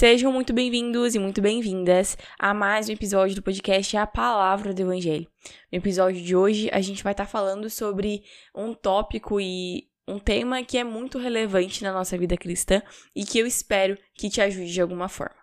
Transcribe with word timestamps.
Sejam 0.00 0.32
muito 0.32 0.54
bem-vindos 0.54 1.14
e 1.14 1.18
muito 1.18 1.42
bem-vindas 1.42 2.16
a 2.38 2.54
mais 2.54 2.88
um 2.88 2.92
episódio 2.92 3.36
do 3.36 3.42
podcast 3.42 3.94
A 3.98 4.06
Palavra 4.06 4.72
do 4.72 4.80
Evangelho. 4.80 5.26
No 5.70 5.76
episódio 5.76 6.24
de 6.24 6.34
hoje, 6.34 6.70
a 6.72 6.80
gente 6.80 7.04
vai 7.04 7.12
estar 7.12 7.26
falando 7.26 7.68
sobre 7.68 8.22
um 8.56 8.72
tópico 8.72 9.38
e 9.38 9.90
um 10.08 10.18
tema 10.18 10.62
que 10.62 10.78
é 10.78 10.84
muito 10.84 11.18
relevante 11.18 11.84
na 11.84 11.92
nossa 11.92 12.16
vida 12.16 12.34
cristã 12.34 12.80
e 13.14 13.26
que 13.26 13.38
eu 13.38 13.46
espero 13.46 13.94
que 14.14 14.30
te 14.30 14.40
ajude 14.40 14.72
de 14.72 14.80
alguma 14.80 15.06
forma. 15.06 15.36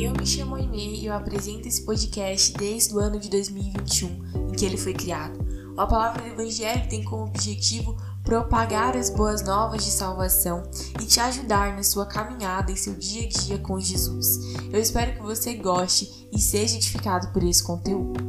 Eu 0.00 0.12
me 0.18 0.26
chamo 0.26 0.56
Aimee 0.56 1.00
e 1.00 1.06
eu 1.06 1.14
apresento 1.14 1.68
esse 1.68 1.86
podcast 1.86 2.54
desde 2.54 2.92
o 2.92 2.98
ano 2.98 3.20
de 3.20 3.30
2021, 3.30 4.48
em 4.48 4.52
que 4.56 4.64
ele 4.64 4.76
foi 4.76 4.94
criado. 4.94 5.38
A 5.76 5.86
Palavra 5.86 6.22
do 6.22 6.28
Evangelho 6.28 6.88
tem 6.88 7.04
como 7.04 7.26
objetivo 7.26 7.96
propagar 8.24 8.96
as 8.96 9.10
boas 9.10 9.42
novas 9.44 9.84
de 9.84 9.90
salvação 9.90 10.62
e 11.00 11.06
te 11.06 11.20
ajudar 11.20 11.74
na 11.74 11.82
sua 11.82 12.06
caminhada 12.06 12.70
em 12.70 12.76
seu 12.76 12.94
dia 12.94 13.26
a 13.26 13.28
dia 13.28 13.58
com 13.58 13.78
Jesus. 13.78 14.38
Eu 14.72 14.80
espero 14.80 15.12
que 15.14 15.22
você 15.22 15.54
goste 15.54 16.28
e 16.32 16.38
seja 16.38 16.76
edificado 16.76 17.32
por 17.32 17.42
esse 17.42 17.62
conteúdo. 17.62 18.20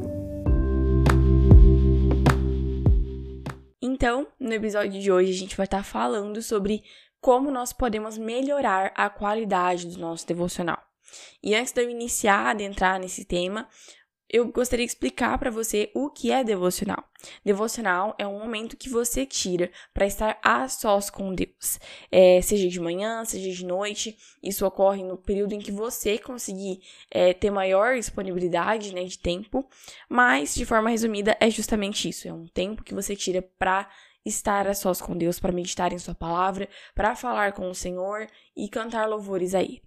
Então, 3.82 4.28
no 4.40 4.52
episódio 4.52 5.00
de 5.00 5.12
hoje, 5.12 5.32
a 5.32 5.38
gente 5.38 5.56
vai 5.56 5.66
estar 5.66 5.84
falando 5.84 6.42
sobre 6.42 6.84
como 7.22 7.52
nós 7.52 7.72
podemos 7.72 8.18
melhorar 8.18 8.92
a 8.96 9.10
qualidade 9.10 9.88
do 9.88 10.00
nosso 10.00 10.28
devocional. 10.28 10.82
E 11.42 11.56
antes 11.56 11.72
de 11.72 11.82
eu 11.82 11.90
iniciar, 11.90 12.48
adentrar 12.48 13.00
nesse 13.00 13.24
tema, 13.24 13.68
eu 14.34 14.48
gostaria 14.48 14.84
de 14.84 14.92
explicar 14.92 15.38
para 15.38 15.52
você 15.52 15.92
o 15.94 16.10
que 16.10 16.32
é 16.32 16.44
devocional. 16.44 17.08
Devocional 17.46 18.16
é 18.18 18.26
um 18.26 18.40
momento 18.40 18.76
que 18.76 18.90
você 18.90 19.28
tira 19.28 19.70
para 19.94 20.08
estar 20.08 20.40
a 20.44 20.68
sós 20.68 21.12
com 21.12 21.36
Deus, 21.36 21.80
é, 22.12 22.42
seja 22.42 22.68
de 22.68 22.80
manhã, 22.80 23.24
seja 23.24 23.52
de 23.52 23.64
noite. 23.64 24.18
Isso 24.42 24.66
ocorre 24.66 25.04
no 25.04 25.18
período 25.18 25.54
em 25.54 25.60
que 25.60 25.72
você 25.72 26.18
conseguir 26.18 26.82
é, 27.12 27.32
ter 27.32 27.52
maior 27.52 27.96
disponibilidade 27.96 28.92
né, 28.94 29.04
de 29.04 29.20
tempo, 29.20 29.70
mas 30.10 30.56
de 30.56 30.66
forma 30.66 30.90
resumida 30.90 31.38
é 31.40 31.48
justamente 31.52 32.10
isso: 32.10 32.28
é 32.28 32.34
um 32.34 32.48
tempo 32.48 32.84
que 32.84 32.96
você 32.96 33.16
tira 33.16 33.42
para 33.60 33.88
estar 34.26 34.68
a 34.68 34.74
sós 34.74 35.00
com 35.00 35.16
Deus, 35.16 35.40
para 35.40 35.52
meditar 35.52 35.94
em 35.94 36.00
Sua 36.00 36.16
palavra, 36.16 36.68
para 36.96 37.16
falar 37.16 37.54
com 37.54 37.70
o 37.70 37.76
Senhor 37.76 38.28
e 38.58 38.68
cantar 38.68 39.08
louvores 39.08 39.54
a 39.54 39.62
Ele. 39.62 39.84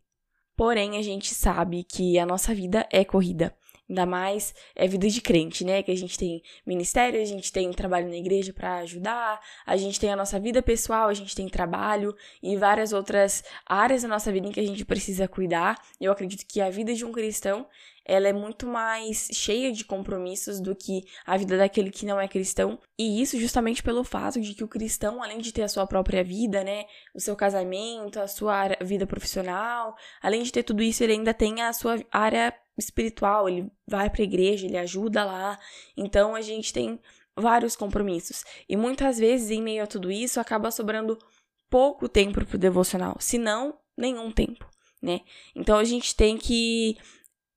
Porém, 0.56 0.96
a 0.96 1.02
gente 1.02 1.34
sabe 1.34 1.84
que 1.84 2.18
a 2.18 2.24
nossa 2.24 2.54
vida 2.54 2.86
é 2.90 3.04
corrida. 3.04 3.54
Ainda 3.88 4.04
mais 4.04 4.54
é 4.74 4.86
vida 4.88 5.08
de 5.08 5.20
crente, 5.20 5.64
né? 5.64 5.82
Que 5.82 5.92
a 5.92 5.96
gente 5.96 6.18
tem 6.18 6.42
ministério, 6.66 7.20
a 7.20 7.24
gente 7.24 7.52
tem 7.52 7.72
trabalho 7.72 8.08
na 8.08 8.16
igreja 8.16 8.52
para 8.52 8.78
ajudar, 8.78 9.40
a 9.64 9.76
gente 9.76 10.00
tem 10.00 10.12
a 10.12 10.16
nossa 10.16 10.40
vida 10.40 10.60
pessoal, 10.60 11.08
a 11.08 11.14
gente 11.14 11.34
tem 11.34 11.48
trabalho 11.48 12.14
e 12.42 12.56
várias 12.56 12.92
outras 12.92 13.44
áreas 13.64 14.02
da 14.02 14.08
nossa 14.08 14.32
vida 14.32 14.48
em 14.48 14.52
que 14.52 14.60
a 14.60 14.66
gente 14.66 14.84
precisa 14.84 15.28
cuidar. 15.28 15.80
Eu 16.00 16.10
acredito 16.10 16.44
que 16.46 16.60
a 16.60 16.68
vida 16.68 16.92
de 16.94 17.04
um 17.04 17.12
cristão 17.12 17.66
ela 18.06 18.28
é 18.28 18.32
muito 18.32 18.66
mais 18.66 19.28
cheia 19.32 19.72
de 19.72 19.84
compromissos 19.84 20.60
do 20.60 20.74
que 20.74 21.02
a 21.26 21.36
vida 21.36 21.58
daquele 21.58 21.90
que 21.90 22.06
não 22.06 22.20
é 22.20 22.28
cristão. 22.28 22.78
E 22.96 23.20
isso 23.20 23.38
justamente 23.38 23.82
pelo 23.82 24.04
fato 24.04 24.40
de 24.40 24.54
que 24.54 24.62
o 24.62 24.68
cristão, 24.68 25.22
além 25.22 25.38
de 25.38 25.52
ter 25.52 25.62
a 25.62 25.68
sua 25.68 25.86
própria 25.86 26.22
vida, 26.22 26.62
né, 26.62 26.84
o 27.14 27.20
seu 27.20 27.34
casamento, 27.34 28.20
a 28.20 28.28
sua 28.28 28.68
vida 28.80 29.06
profissional, 29.06 29.96
além 30.22 30.42
de 30.42 30.52
ter 30.52 30.62
tudo 30.62 30.82
isso, 30.82 31.02
ele 31.02 31.14
ainda 31.14 31.34
tem 31.34 31.60
a 31.62 31.72
sua 31.72 32.00
área 32.12 32.54
espiritual, 32.78 33.48
ele 33.48 33.70
vai 33.86 34.08
para 34.08 34.22
a 34.22 34.24
igreja, 34.24 34.66
ele 34.66 34.78
ajuda 34.78 35.24
lá. 35.24 35.58
Então 35.96 36.34
a 36.34 36.40
gente 36.40 36.72
tem 36.72 37.00
vários 37.36 37.74
compromissos. 37.74 38.44
E 38.68 38.76
muitas 38.76 39.18
vezes, 39.18 39.50
em 39.50 39.62
meio 39.62 39.82
a 39.82 39.86
tudo 39.86 40.10
isso, 40.10 40.38
acaba 40.38 40.70
sobrando 40.70 41.18
pouco 41.68 42.08
tempo 42.08 42.44
para 42.44 42.56
o 42.56 42.58
devocional, 42.58 43.16
se 43.18 43.36
não 43.36 43.76
nenhum 43.96 44.30
tempo, 44.30 44.64
né? 45.02 45.20
Então 45.54 45.78
a 45.78 45.84
gente 45.84 46.14
tem 46.14 46.38
que 46.38 46.96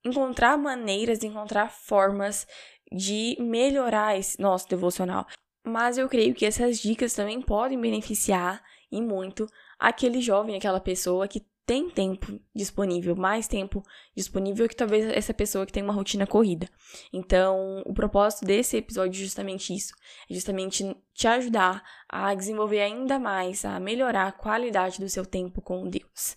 encontrar 0.04 0.58
maneiras, 0.58 1.24
encontrar 1.24 1.70
formas 1.70 2.48
de 2.92 3.38
melhorar 3.40 4.18
esse 4.18 4.40
nosso 4.42 4.68
devocional. 4.68 5.26
Mas 5.64 5.98
eu 5.98 6.08
creio 6.10 6.34
que 6.34 6.46
essas 6.46 6.80
dicas 6.80 7.14
também 7.14 7.42
podem 7.42 7.80
beneficiar 7.80 8.64
e 8.92 9.02
muito 9.02 9.48
aquele 9.78 10.22
jovem, 10.22 10.56
aquela 10.56 10.80
pessoa 10.80 11.28
que 11.28 11.46
tem 11.70 11.88
tempo 11.88 12.40
disponível, 12.56 13.16
mais 13.16 13.48
tempo 13.48 13.84
disponível 14.16 14.68
que 14.68 14.76
talvez 14.76 15.06
essa 15.06 15.36
pessoa 15.36 15.68
que 15.68 15.72
tem 15.72 15.84
uma 15.84 15.94
rotina 15.94 16.26
corrida. 16.26 16.68
Então, 17.14 17.84
o 17.86 17.94
propósito 17.94 18.44
desse 18.44 18.78
episódio 18.78 19.20
é 19.20 19.24
justamente 19.24 19.72
isso, 19.76 19.94
é 20.28 20.34
justamente 20.34 20.98
te 21.14 21.28
ajudar 21.28 21.84
a 22.10 22.34
desenvolver 22.34 22.82
ainda 22.82 23.20
mais, 23.20 23.64
a 23.66 23.80
melhorar 23.80 24.28
a 24.28 24.32
qualidade 24.32 25.00
do 25.00 25.08
seu 25.08 25.24
tempo 25.24 25.62
com 25.62 25.88
Deus. 25.88 26.36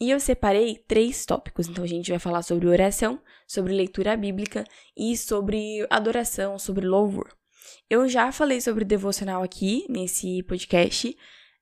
E 0.00 0.10
eu 0.10 0.20
separei 0.20 0.76
três 0.86 1.26
tópicos. 1.26 1.68
Então, 1.68 1.82
a 1.82 1.88
gente 1.88 2.10
vai 2.10 2.18
falar 2.18 2.42
sobre 2.42 2.68
oração, 2.68 3.20
sobre 3.46 3.72
leitura 3.72 4.16
bíblica 4.16 4.64
e 4.96 5.16
sobre 5.16 5.86
adoração, 5.90 6.58
sobre 6.58 6.86
louvor. 6.86 7.36
Eu 7.90 8.08
já 8.08 8.30
falei 8.30 8.60
sobre 8.60 8.84
devocional 8.84 9.42
aqui 9.42 9.84
nesse 9.88 10.42
podcast, 10.44 11.16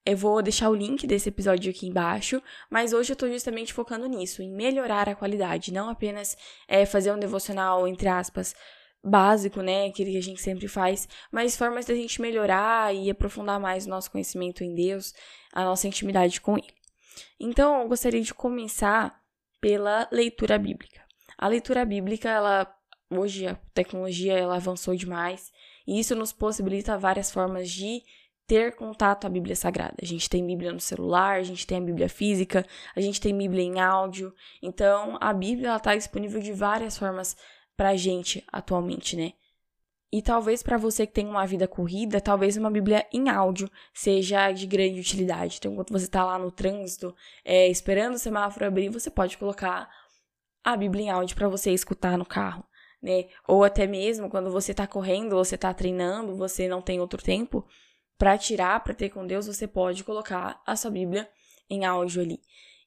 eu 0.04 0.16
vou 0.16 0.40
deixar 0.40 0.70
o 0.70 0.74
link 0.74 1.04
desse 1.04 1.30
episódio 1.30 1.68
aqui 1.68 1.88
embaixo, 1.88 2.40
mas 2.70 2.92
hoje 2.92 3.12
eu 3.12 3.16
tô 3.16 3.28
justamente 3.28 3.72
focando 3.72 4.06
nisso, 4.06 4.40
em 4.40 4.48
melhorar 4.48 5.08
a 5.08 5.16
qualidade, 5.16 5.72
não 5.72 5.88
apenas 5.88 6.36
é, 6.68 6.86
fazer 6.86 7.12
um 7.12 7.18
devocional, 7.18 7.88
entre 7.88 8.06
aspas, 8.06 8.54
básico, 9.02 9.62
né, 9.62 9.86
aquele 9.86 10.12
que 10.12 10.18
a 10.18 10.22
gente 10.22 10.40
sempre 10.40 10.68
faz, 10.68 11.08
mas 11.32 11.56
formas 11.56 11.86
da 11.86 11.94
gente 11.94 12.22
melhorar 12.22 12.94
e 12.94 13.10
aprofundar 13.10 13.58
mais 13.58 13.86
o 13.86 13.90
nosso 13.90 14.10
conhecimento 14.10 14.62
em 14.62 14.74
Deus, 14.74 15.12
a 15.52 15.64
nossa 15.64 15.88
intimidade 15.88 16.40
com 16.40 16.56
Ele. 16.56 16.85
Então, 17.38 17.82
eu 17.82 17.88
gostaria 17.88 18.20
de 18.20 18.34
começar 18.34 19.20
pela 19.60 20.08
leitura 20.12 20.58
bíblica. 20.58 21.04
A 21.38 21.48
leitura 21.48 21.84
bíblica, 21.84 22.28
ela 22.28 22.72
hoje 23.10 23.46
a 23.46 23.54
tecnologia 23.72 24.32
ela 24.32 24.56
avançou 24.56 24.96
demais 24.96 25.52
e 25.86 26.00
isso 26.00 26.14
nos 26.16 26.32
possibilita 26.32 26.98
várias 26.98 27.30
formas 27.30 27.70
de 27.70 28.02
ter 28.46 28.74
contato 28.76 29.26
à 29.26 29.30
Bíblia 29.30 29.56
Sagrada. 29.56 29.96
A 30.00 30.04
gente 30.04 30.30
tem 30.30 30.46
Bíblia 30.46 30.72
no 30.72 30.80
celular, 30.80 31.38
a 31.38 31.42
gente 31.42 31.66
tem 31.66 31.78
a 31.78 31.80
Bíblia 31.80 32.08
física, 32.08 32.64
a 32.94 33.00
gente 33.00 33.20
tem 33.20 33.36
Bíblia 33.36 33.62
em 33.62 33.80
áudio. 33.80 34.32
Então, 34.62 35.18
a 35.20 35.32
Bíblia 35.32 35.74
está 35.74 35.96
disponível 35.96 36.40
de 36.40 36.52
várias 36.52 36.96
formas 36.96 37.36
para 37.76 37.90
a 37.90 37.96
gente 37.96 38.44
atualmente, 38.52 39.16
né? 39.16 39.32
E 40.16 40.22
talvez 40.22 40.62
para 40.62 40.78
você 40.78 41.06
que 41.06 41.12
tem 41.12 41.26
uma 41.26 41.44
vida 41.44 41.68
corrida, 41.68 42.22
talvez 42.22 42.56
uma 42.56 42.70
Bíblia 42.70 43.06
em 43.12 43.28
áudio 43.28 43.70
seja 43.92 44.50
de 44.50 44.66
grande 44.66 44.98
utilidade. 44.98 45.56
Então, 45.58 45.70
enquanto 45.70 45.92
você 45.92 46.06
está 46.06 46.24
lá 46.24 46.38
no 46.38 46.50
trânsito, 46.50 47.14
é, 47.44 47.68
esperando 47.68 48.14
o 48.14 48.18
semáforo 48.18 48.64
abrir, 48.64 48.88
você 48.88 49.10
pode 49.10 49.36
colocar 49.36 49.86
a 50.64 50.74
Bíblia 50.74 51.04
em 51.04 51.10
áudio 51.10 51.36
para 51.36 51.50
você 51.50 51.70
escutar 51.70 52.16
no 52.16 52.24
carro. 52.24 52.64
Né? 53.02 53.26
Ou 53.46 53.62
até 53.62 53.86
mesmo 53.86 54.30
quando 54.30 54.50
você 54.50 54.70
está 54.70 54.86
correndo, 54.86 55.36
você 55.36 55.54
está 55.54 55.74
treinando, 55.74 56.34
você 56.34 56.66
não 56.66 56.80
tem 56.80 56.98
outro 56.98 57.22
tempo, 57.22 57.66
para 58.16 58.38
tirar, 58.38 58.82
para 58.82 58.94
ter 58.94 59.10
com 59.10 59.26
Deus, 59.26 59.46
você 59.46 59.68
pode 59.68 60.02
colocar 60.02 60.62
a 60.66 60.74
sua 60.76 60.90
Bíblia 60.90 61.28
em 61.68 61.84
áudio 61.84 62.22
ali. 62.22 62.40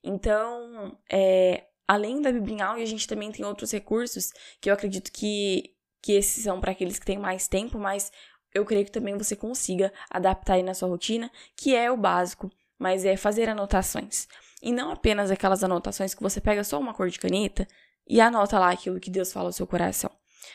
Então, 0.04 0.98
é, 1.08 1.68
além 1.88 2.24
da 2.24 2.32
Bíblia 2.32 2.56
em 2.56 2.62
áudio, 2.62 2.82
a 2.82 2.88
gente 2.88 3.08
também 3.08 3.32
tem 3.32 3.46
outros 3.46 3.72
recursos 3.72 4.32
que 4.60 4.68
eu 4.68 4.74
acredito 4.74 5.12
que, 5.12 5.76
que 6.02 6.14
esses 6.14 6.44
são 6.44 6.60
para 6.60 6.72
aqueles 6.72 7.00
que 7.00 7.06
têm 7.06 7.18
mais 7.18 7.48
tempo, 7.48 7.78
mas 7.78 8.12
eu 8.54 8.66
creio 8.66 8.86
que 8.86 8.92
também 8.92 9.18
você 9.18 9.36
consiga 9.36 9.92
adaptar 10.10 10.54
aí 10.54 10.64
na 10.64 10.74
sua 10.74 10.90
rotina, 10.90 11.32
que 11.56 11.76
é 11.76 11.92
o 11.92 11.98
básico, 11.98 12.50
mas 12.78 13.06
é 13.06 13.16
fazer 13.16 13.50
anotações. 13.50 14.28
E 14.62 14.72
não 14.72 14.92
apenas 14.92 15.32
aquelas 15.32 15.64
anotações 15.64 16.14
que 16.14 16.24
você 16.24 16.42
pega 16.42 16.64
só 16.64 16.80
uma 16.80 16.94
cor 16.94 17.10
de 17.10 17.20
caneta 17.20 17.68
e 18.08 18.20
anota 18.20 18.58
lá 18.58 18.72
aquilo 18.72 19.00
que 19.00 19.12
Deus 19.12 19.32
fala 19.32 19.50
ao 19.50 19.54
seu 19.54 19.68
coração 19.68 20.12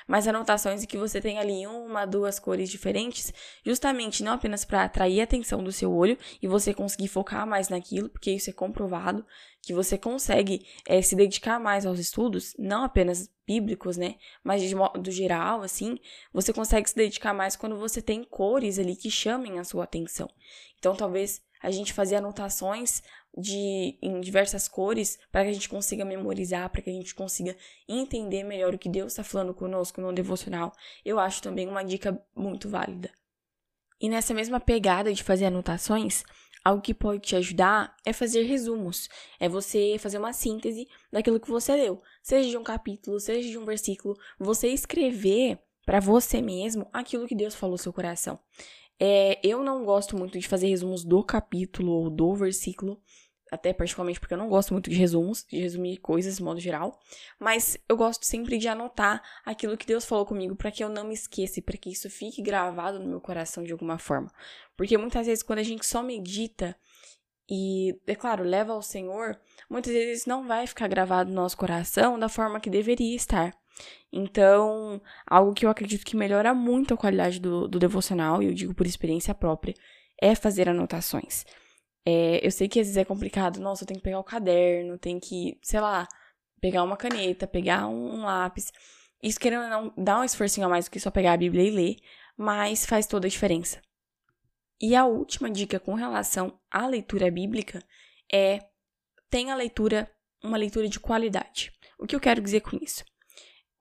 mas 0.07 0.29
anotações 0.29 0.83
em 0.83 0.87
que 0.87 0.97
você 0.97 1.21
tem 1.21 1.39
ali 1.39 1.67
uma, 1.67 2.05
duas 2.05 2.39
cores 2.39 2.71
diferentes, 2.71 3.33
justamente 3.65 4.23
não 4.23 4.33
apenas 4.33 4.65
para 4.65 4.85
atrair 4.85 5.21
a 5.21 5.25
atenção 5.25 5.63
do 5.63 5.73
seu 5.73 5.93
olho 5.93 6.19
e 6.43 6.47
você 6.47 6.73
conseguir 6.75 7.09
focar 7.09 7.47
mais 7.47 7.69
naquilo, 7.69 8.09
porque 8.09 8.31
isso 8.31 8.51
é 8.51 8.53
comprovado, 8.53 9.25
que 9.63 9.73
você 9.73 9.97
consegue 9.97 10.67
é, 10.87 11.01
se 11.01 11.17
dedicar 11.17 11.59
mais 11.59 11.87
aos 11.87 11.99
estudos, 11.99 12.55
não 12.59 12.85
apenas 12.85 13.31
bíblicos, 13.47 13.97
né, 13.97 14.17
mas 14.43 14.63
de 14.63 14.75
modo 14.75 15.11
geral, 15.11 15.63
assim, 15.63 15.99
você 16.33 16.53
consegue 16.53 16.89
se 16.89 16.97
dedicar 16.97 17.35
mais 17.35 17.57
quando 17.57 17.77
você 17.77 18.01
tem 18.01 18.25
cores 18.25 18.79
ali 18.79 18.97
que 18.97 19.11
chamem 19.11 19.59
a 19.59 19.65
sua 19.65 19.85
atenção. 19.85 20.29
Então, 20.79 20.95
talvez 20.95 21.43
a 21.65 21.71
gente 21.71 21.95
fazer 21.95 22.17
anotações 22.17 23.03
de 23.37 23.99
em 24.03 24.21
diversas 24.21 24.69
cores 24.69 25.19
para 25.33 25.45
que 25.45 25.51
a 25.51 25.53
gente 25.53 25.69
consiga 25.69 26.05
memorizar, 26.05 26.69
para 26.69 26.83
que 26.83 26.91
a 26.91 26.93
gente 26.93 27.15
consiga 27.15 27.57
entender 27.89 28.45
melhor 28.45 28.75
o 28.75 28.79
que 28.79 28.89
Deus 28.89 29.13
está 29.13 29.25
falando 29.25 29.55
conosco 29.55 29.99
no 29.99 30.13
devocional. 30.13 30.73
Eu 31.03 31.19
acho 31.19 31.43
também 31.43 31.67
uma 31.67 31.83
dica 31.83 32.23
muito 32.37 32.69
válida. 32.69 33.11
E 33.99 34.11
nessa 34.11 34.35
mesma 34.35 34.61
pegada 34.61 35.13
de 35.13 35.25
fazer 35.25 35.47
anotações, 35.47 36.23
algo 36.63 36.83
que 36.83 36.93
pode 36.93 37.21
te 37.21 37.35
ajudar 37.35 37.97
é 38.05 38.13
fazer 38.13 38.43
resumos. 38.43 39.09
É 39.41 39.49
você 39.49 39.97
fazer 39.99 40.19
uma 40.19 40.35
síntese 40.35 40.87
daquilo 41.11 41.41
que 41.41 41.49
você 41.49 41.75
leu, 41.75 42.03
seja 42.23 42.51
de 42.51 42.59
um 42.59 42.63
capítulo, 42.63 43.19
seja 43.19 43.49
de 43.49 43.57
um 43.57 43.65
versículo, 43.65 44.19
você 44.39 44.69
escrever 44.69 45.59
para 45.87 45.99
você 45.99 46.43
mesmo 46.43 46.89
aquilo 46.93 47.27
que 47.27 47.35
Deus 47.35 47.55
falou 47.55 47.75
no 47.75 47.79
seu 47.79 47.93
coração. 47.93 48.39
É, 48.99 49.41
eu 49.43 49.63
não 49.63 49.85
gosto 49.85 50.17
muito 50.17 50.39
de 50.39 50.47
fazer 50.47 50.69
resumos 50.69 51.05
do 51.05 51.23
capítulo 51.23 51.93
ou 51.93 52.11
do 52.11 52.35
versículo, 52.35 53.01
até 53.51 53.73
particularmente 53.73 54.19
porque 54.19 54.35
eu 54.35 54.39
não 54.39 54.49
gosto 54.49 54.73
muito 54.73 54.91
de 54.91 54.97
resumos, 54.97 55.45
de 55.49 55.59
resumir 55.59 55.99
coisas 55.99 56.37
de 56.37 56.43
modo 56.43 56.61
geral, 56.61 56.99
mas 57.39 57.77
eu 57.89 57.97
gosto 57.97 58.25
sempre 58.25 58.59
de 58.59 58.69
anotar 58.69 59.23
aquilo 59.45 59.77
que 59.77 59.87
Deus 59.87 60.05
falou 60.05 60.27
comigo 60.27 60.57
para 60.57 60.71
que 60.71 60.83
eu 60.83 60.89
não 60.89 61.05
me 61.05 61.15
esqueça 61.15 61.59
e 61.59 61.63
para 61.63 61.77
que 61.77 61.91
isso 61.91 62.11
fique 62.11 62.43
gravado 62.43 62.99
no 62.99 63.07
meu 63.07 63.21
coração 63.21 63.63
de 63.63 63.73
alguma 63.73 63.99
forma. 63.99 64.31
Porque 64.77 64.99
muitas 64.99 65.27
vezes 65.27 65.43
quando 65.43 65.61
a 65.61 65.65
gente 65.65 65.87
só 65.87 66.03
medita 66.03 66.77
e, 67.49 68.01
é 68.07 68.15
claro, 68.15 68.43
leva 68.43 68.73
ao 68.73 68.83
Senhor, 68.83 69.39
muitas 69.69 69.93
vezes 69.93 70.27
não 70.27 70.47
vai 70.47 70.67
ficar 70.67 70.89
gravado 70.89 71.31
no 71.31 71.37
nosso 71.37 71.57
coração 71.57 72.19
da 72.19 72.29
forma 72.29 72.61
que 72.61 72.71
deveria 72.71 73.15
estar. 73.15 73.55
Então, 74.13 75.01
algo 75.27 75.53
que 75.53 75.67
eu 75.67 75.71
acredito 75.71 76.05
que 76.05 76.17
melhora 76.17 76.55
muito 76.55 76.95
a 76.95 76.97
qualidade 76.97 77.41
do, 77.41 77.67
do 77.67 77.79
devocional, 77.79 78.43
e 78.43 78.47
eu 78.47 78.55
digo 78.55 78.75
por 78.75 78.87
experiência 78.87 79.35
própria, 79.35 79.75
é 80.21 80.35
fazer 80.35 80.69
anotações. 80.69 81.45
É, 82.07 82.47
eu 82.47 82.51
sei 82.51 82.69
que 82.69 82.79
às 82.79 82.87
vezes 82.87 82.97
é 82.97 83.05
complicado, 83.05 83.61
nossa, 83.61 83.83
eu 83.83 83.89
tenho 83.89 83.99
que 83.99 84.05
pegar 84.05 84.21
o 84.21 84.25
caderno, 84.25 84.99
tem 84.99 85.19
que, 85.19 85.59
sei 85.63 85.81
lá, 85.81 86.07
pegar 86.61 86.83
uma 86.83 86.97
caneta, 86.97 87.47
pegar 87.47 87.89
um, 87.89 88.21
um 88.21 88.25
lápis. 88.25 88.73
Isso 89.23 89.41
querendo 89.41 89.69
não, 89.69 89.93
dá 89.97 90.21
um 90.21 90.25
esforcinho 90.25 90.67
a 90.67 90.71
mais 90.71 90.85
do 90.85 90.91
que 90.91 91.01
só 91.01 91.11
pegar 91.11 91.33
a 91.33 91.37
Bíblia 91.37 91.65
e 91.65 91.71
ler, 91.71 91.97
mas 92.37 92.85
faz 92.87 93.07
toda 93.07 93.27
a 93.27 93.31
diferença. 93.31 93.81
E 94.81 94.95
a 94.95 95.07
última 95.07 95.51
dica 95.51 95.81
com 95.81 95.95
relação 95.95 96.61
à 96.71 96.87
leitura 96.87 97.31
bíblica 97.31 97.83
é 98.33 98.61
tenha 99.31 99.55
leitura, 99.55 100.11
uma 100.43 100.57
leitura 100.57 100.89
de 100.89 101.01
qualidade. 101.01 101.73
O 101.99 102.07
que 102.07 102.15
eu 102.15 102.21
quero 102.21 102.43
dizer 102.43 102.61
com 102.61 102.77
isso? 102.77 103.05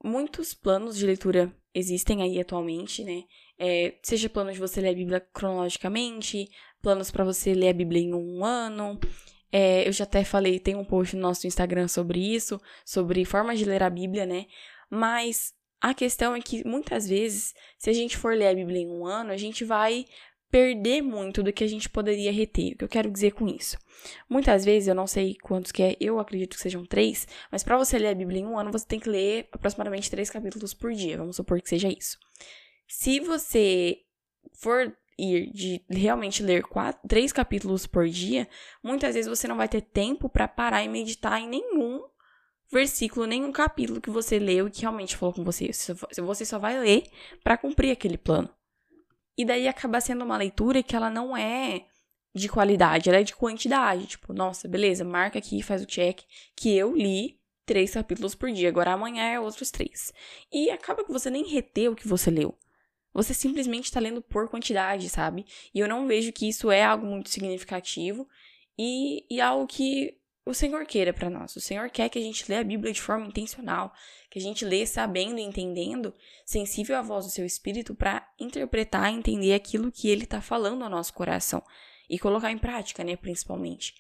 Muitos 0.04 0.54
planos 0.54 0.98
de 0.98 1.06
leitura 1.06 1.56
existem 1.74 2.22
aí 2.22 2.40
atualmente, 2.40 3.04
né? 3.04 3.24
É, 3.58 3.96
seja 4.04 4.30
planos 4.30 4.56
de 4.56 4.60
você 4.60 4.82
ler 4.82 4.90
a 4.90 4.94
Bíblia 4.94 5.20
cronologicamente, 5.34 6.50
planos 6.82 7.10
para 7.10 7.24
você 7.24 7.54
ler 7.54 7.70
a 7.70 7.74
Bíblia 7.74 8.02
em 8.02 8.14
um 8.14 8.44
ano. 8.44 9.00
É, 9.52 9.88
eu 9.88 9.92
já 9.94 10.04
até 10.04 10.24
falei, 10.24 10.60
tem 10.60 10.76
um 10.76 10.84
post 10.84 11.16
no 11.16 11.22
nosso 11.22 11.48
Instagram 11.48 11.88
sobre 11.88 12.20
isso, 12.20 12.60
sobre 12.86 13.24
formas 13.24 13.58
de 13.58 13.66
ler 13.66 13.82
a 13.82 13.90
Bíblia, 13.90 14.26
né? 14.26 14.48
Mas 14.90 15.54
a 15.80 15.94
questão 15.94 16.36
é 16.36 16.42
que 16.42 16.68
muitas 16.68 17.08
vezes, 17.08 17.54
se 17.78 17.90
a 17.90 17.94
gente 17.94 18.18
for 18.18 18.36
ler 18.36 18.48
a 18.48 18.56
Bíblia 18.56 18.82
em 18.82 18.90
um 18.90 19.06
ano, 19.06 19.32
a 19.32 19.38
gente 19.38 19.64
vai 19.64 20.06
perder 20.54 21.02
muito 21.02 21.42
do 21.42 21.52
que 21.52 21.64
a 21.64 21.68
gente 21.68 21.90
poderia 21.90 22.32
reter. 22.32 22.74
O 22.74 22.78
que 22.78 22.84
eu 22.84 22.88
quero 22.88 23.10
dizer 23.10 23.32
com 23.32 23.48
isso? 23.48 23.76
Muitas 24.30 24.64
vezes, 24.64 24.88
eu 24.88 24.94
não 24.94 25.08
sei 25.08 25.36
quantos 25.42 25.72
que 25.72 25.82
é, 25.82 25.98
eu 26.00 26.20
acredito 26.20 26.56
que 26.56 26.62
sejam 26.62 26.86
três, 26.86 27.28
mas 27.52 27.64
para 27.64 27.76
você 27.76 27.98
ler 27.98 28.10
a 28.10 28.14
Bíblia 28.14 28.42
em 28.42 28.46
um 28.46 28.60
ano, 28.60 28.72
você 28.72 28.86
tem 28.86 29.00
que 29.00 29.10
ler 29.10 29.50
aproximadamente 29.52 30.12
três 30.12 30.30
capítulos 30.30 30.72
por 30.72 30.94
dia. 30.94 31.18
Vamos 31.18 31.38
supor 31.38 31.60
que 31.60 31.68
seja 31.68 31.88
isso. 31.88 32.20
Se 32.88 33.20
você 33.20 34.02
for 34.54 34.96
ir 35.18 35.52
de 35.52 35.82
realmente 35.90 36.44
ler 36.44 36.62
quatro, 36.62 37.02
três 37.08 37.34
capítulos 37.34 37.88
por 37.88 38.08
dia, 38.08 38.48
muitas 38.84 39.16
vezes 39.16 39.28
você 39.28 39.48
não 39.48 39.58
vai 39.58 39.68
ter 39.68 39.82
tempo 39.82 40.30
para 40.30 40.48
parar 40.48 40.84
e 40.84 40.88
meditar 40.88 41.42
em 41.42 41.48
nenhum 41.48 42.04
versículo, 42.72 43.26
nenhum 43.26 43.52
capítulo 43.52 44.00
que 44.00 44.12
você 44.12 44.38
leu 44.38 44.68
e 44.68 44.72
que 44.72 44.82
realmente 44.82 45.18
falou 45.18 45.34
com 45.34 45.44
você. 45.44 45.72
Você 46.22 46.46
só 46.46 46.60
vai 46.60 46.80
ler 46.80 47.06
para 47.44 47.58
cumprir 47.58 47.90
aquele 47.90 48.20
plano. 48.20 48.54
E 49.38 49.46
daí 49.46 49.68
acaba 49.68 50.00
sendo 50.00 50.24
uma 50.24 50.38
leitura 50.38 50.84
que 50.84 50.96
ela 50.96 51.10
não 51.10 51.36
é 51.36 51.86
de 52.36 52.50
qualidade, 52.50 53.10
ela 53.10 53.20
é 53.20 53.24
de 53.24 53.36
quantidade. 53.36 54.08
Tipo, 54.08 54.34
nossa, 54.34 54.68
beleza, 54.68 55.04
marca 55.04 55.40
aqui, 55.40 55.62
faz 55.62 55.82
o 55.82 55.88
check 55.88 56.22
que 56.56 56.76
eu 56.76 56.96
li 56.96 57.40
três 57.66 57.94
capítulos 57.94 58.36
por 58.36 58.52
dia, 58.52 58.70
agora 58.70 58.92
amanhã 58.94 59.24
é 59.24 59.40
outros 59.40 59.72
três. 59.72 60.14
E 60.52 60.70
acaba 60.70 61.04
que 61.04 61.12
você 61.12 61.30
nem 61.30 61.48
reteu 61.48 61.94
o 61.94 61.96
que 61.96 62.08
você 62.08 62.30
leu. 62.30 62.58
Você 63.14 63.34
simplesmente 63.34 63.86
está 63.86 64.00
lendo 64.00 64.22
por 64.22 64.50
quantidade, 64.50 65.08
sabe? 65.08 65.46
E 65.74 65.80
eu 65.80 65.88
não 65.88 66.08
vejo 66.08 66.34
que 66.34 66.50
isso 66.50 66.72
é 66.72 66.84
algo 66.84 67.06
muito 67.06 67.30
significativo 67.30 68.28
e, 68.78 69.24
e 69.30 69.40
algo 69.40 69.68
que 69.68 70.18
o 70.46 70.54
Senhor 70.54 70.86
queira 70.86 71.14
para 71.14 71.30
nós. 71.30 71.56
O 71.56 71.62
Senhor 71.62 71.90
quer 71.90 72.10
que 72.10 72.20
a 72.20 72.22
gente 72.22 72.50
lê 72.50 72.58
a 72.58 72.64
Bíblia 72.64 72.92
de 72.92 73.02
forma 73.02 73.26
intencional, 73.26 73.94
que 74.30 74.38
a 74.38 74.42
gente 74.42 74.66
lê 74.66 74.86
sabendo 74.86 75.40
e 75.40 75.42
entendendo, 75.42 76.14
sensível 76.46 76.98
à 76.98 77.02
voz 77.02 77.26
do 77.26 77.32
seu 77.32 77.46
espírito 77.46 77.96
para 77.96 78.28
interpretar 78.38 79.12
e 79.12 79.16
entender 79.16 79.54
aquilo 79.54 79.92
que 79.92 80.10
ele 80.10 80.26
está 80.26 80.42
falando 80.42 80.84
ao 80.84 80.90
nosso 80.90 81.14
coração 81.14 81.64
e 82.10 82.20
colocar 82.20 82.52
em 82.52 82.58
prática, 82.58 83.04
né, 83.04 83.16
principalmente. 83.16 83.94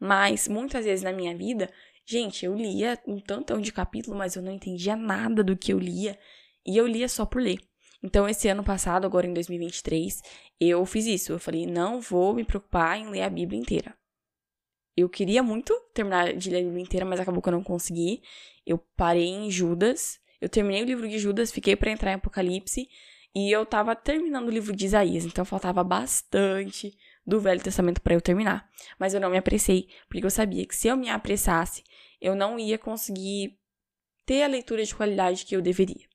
Mas 0.00 0.48
muitas 0.48 0.84
vezes 0.84 1.04
na 1.04 1.12
minha 1.12 1.36
vida, 1.36 1.70
gente, 2.06 2.46
eu 2.46 2.54
lia 2.54 2.98
um 3.06 3.20
tantão 3.20 3.60
de 3.60 3.70
capítulo, 3.70 4.16
mas 4.16 4.34
eu 4.34 4.42
não 4.42 4.52
entendia 4.52 4.96
nada 4.96 5.44
do 5.44 5.56
que 5.56 5.72
eu 5.72 5.78
lia 5.78 6.18
e 6.66 6.76
eu 6.76 6.86
lia 6.86 7.08
só 7.08 7.26
por 7.26 7.42
ler. 7.42 7.58
Então, 8.02 8.28
esse 8.28 8.48
ano 8.48 8.64
passado, 8.64 9.06
agora 9.06 9.28
em 9.28 9.32
2023, 9.32 10.20
eu 10.58 10.84
fiz 10.84 11.06
isso. 11.06 11.32
Eu 11.32 11.38
falei, 11.38 11.66
não 11.66 12.00
vou 12.00 12.34
me 12.34 12.42
preocupar 12.42 12.98
em 12.98 13.08
ler 13.08 13.22
a 13.22 13.30
Bíblia 13.30 13.60
inteira 13.60 13.94
eu 14.96 15.08
queria 15.08 15.42
muito 15.42 15.74
terminar 15.94 16.34
de 16.34 16.50
ler 16.50 16.58
a 16.58 16.62
Bíblia 16.62 16.82
inteira, 16.82 17.06
mas 17.06 17.20
acabou 17.20 17.42
que 17.42 17.48
eu 17.48 17.52
não 17.52 17.62
consegui. 17.62 18.22
Eu 18.66 18.78
parei 18.96 19.28
em 19.28 19.50
Judas. 19.50 20.20
Eu 20.40 20.48
terminei 20.48 20.82
o 20.82 20.86
livro 20.86 21.08
de 21.08 21.18
Judas, 21.18 21.52
fiquei 21.52 21.76
para 21.76 21.90
entrar 21.90 22.10
em 22.10 22.14
Apocalipse. 22.14 22.88
E 23.34 23.50
eu 23.50 23.64
tava 23.64 23.96
terminando 23.96 24.48
o 24.48 24.50
livro 24.50 24.76
de 24.76 24.84
Isaías, 24.84 25.24
então 25.24 25.44
faltava 25.44 25.82
bastante 25.82 26.94
do 27.26 27.40
Velho 27.40 27.62
Testamento 27.62 28.02
para 28.02 28.14
eu 28.14 28.20
terminar. 28.20 28.68
Mas 28.98 29.14
eu 29.14 29.20
não 29.20 29.30
me 29.30 29.38
apressei, 29.38 29.88
porque 30.08 30.26
eu 30.26 30.30
sabia 30.30 30.66
que 30.66 30.76
se 30.76 30.88
eu 30.88 30.96
me 30.96 31.08
apressasse, 31.08 31.82
eu 32.20 32.34
não 32.34 32.58
ia 32.58 32.76
conseguir 32.76 33.58
ter 34.26 34.42
a 34.42 34.48
leitura 34.48 34.84
de 34.84 34.94
qualidade 34.94 35.46
que 35.46 35.56
eu 35.56 35.62
deveria. 35.62 36.06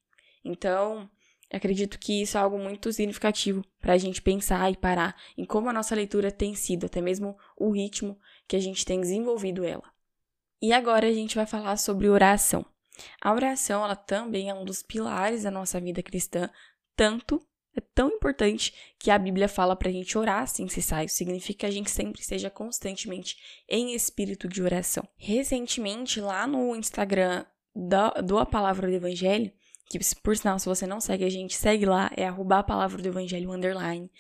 Então, 0.45 1.09
acredito 1.51 1.97
que 1.97 2.21
isso 2.21 2.38
é 2.38 2.41
algo 2.41 2.59
muito 2.59 2.91
significativo 2.94 3.65
para 3.81 3.94
a 3.94 3.97
gente 3.97 4.21
pensar 4.21 4.71
e 4.71 4.77
parar 4.77 5.15
em 5.35 5.44
como 5.44 5.69
a 5.69 5.73
nossa 5.73 5.95
leitura 5.95 6.31
tem 6.31 6.53
sido, 6.53 6.85
até 6.85 7.01
mesmo 7.01 7.35
o 7.57 7.71
ritmo 7.71 8.19
que 8.47 8.55
a 8.55 8.59
gente 8.59 8.85
tem 8.85 8.99
desenvolvido 9.01 9.63
ela. 9.63 9.83
E 10.61 10.73
agora 10.73 11.07
a 11.07 11.13
gente 11.13 11.35
vai 11.35 11.45
falar 11.45 11.77
sobre 11.77 12.09
oração. 12.09 12.65
A 13.21 13.33
oração, 13.33 13.83
ela 13.83 13.95
também 13.95 14.49
é 14.49 14.53
um 14.53 14.65
dos 14.65 14.81
pilares 14.81 15.44
da 15.44 15.51
nossa 15.51 15.79
vida 15.79 16.01
cristã, 16.01 16.49
tanto 16.95 17.39
é 17.75 17.81
tão 17.94 18.09
importante 18.09 18.73
que 18.97 19.11
a 19.11 19.19
Bíblia 19.19 19.47
fala 19.47 19.75
para 19.75 19.89
a 19.89 19.91
gente 19.91 20.17
orar 20.17 20.47
sem 20.47 20.67
cessar. 20.67 21.05
Isso 21.05 21.15
significa 21.15 21.59
que 21.59 21.65
a 21.67 21.71
gente 21.71 21.91
sempre 21.91 22.21
esteja 22.21 22.49
constantemente 22.49 23.38
em 23.69 23.94
espírito 23.94 24.47
de 24.47 24.63
oração. 24.63 25.07
Recentemente, 25.15 26.19
lá 26.19 26.47
no 26.47 26.75
Instagram 26.75 27.45
do, 27.75 28.21
do 28.23 28.38
A 28.39 28.47
Palavra 28.47 28.88
do 28.88 28.95
Evangelho, 28.95 29.53
que 29.89 29.99
por 30.23 30.35
sinal, 30.35 30.57
se 30.59 30.65
você 30.65 30.85
não 30.85 30.99
segue 30.99 31.23
a 31.23 31.29
gente, 31.29 31.55
segue 31.55 31.85
lá, 31.85 32.11
é 32.17 32.27
arroba 32.27 32.59
a 32.59 32.63
palavra 32.63 33.01
do 33.01 33.07
evangelho 33.07 33.51
underline 33.51 34.11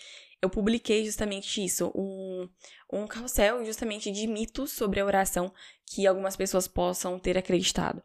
eu 0.41 0.49
publiquei 0.49 1.05
justamente 1.05 1.63
isso, 1.63 1.91
um, 1.95 2.47
um 2.91 3.07
carrossel 3.07 3.65
justamente 3.65 4.11
de 4.11 4.27
mitos 4.27 4.71
sobre 4.71 4.99
a 4.99 5.05
oração 5.05 5.51
que 5.85 6.05
algumas 6.05 6.35
pessoas 6.35 6.67
possam 6.67 7.17
ter 7.17 7.37
acreditado. 7.37 8.01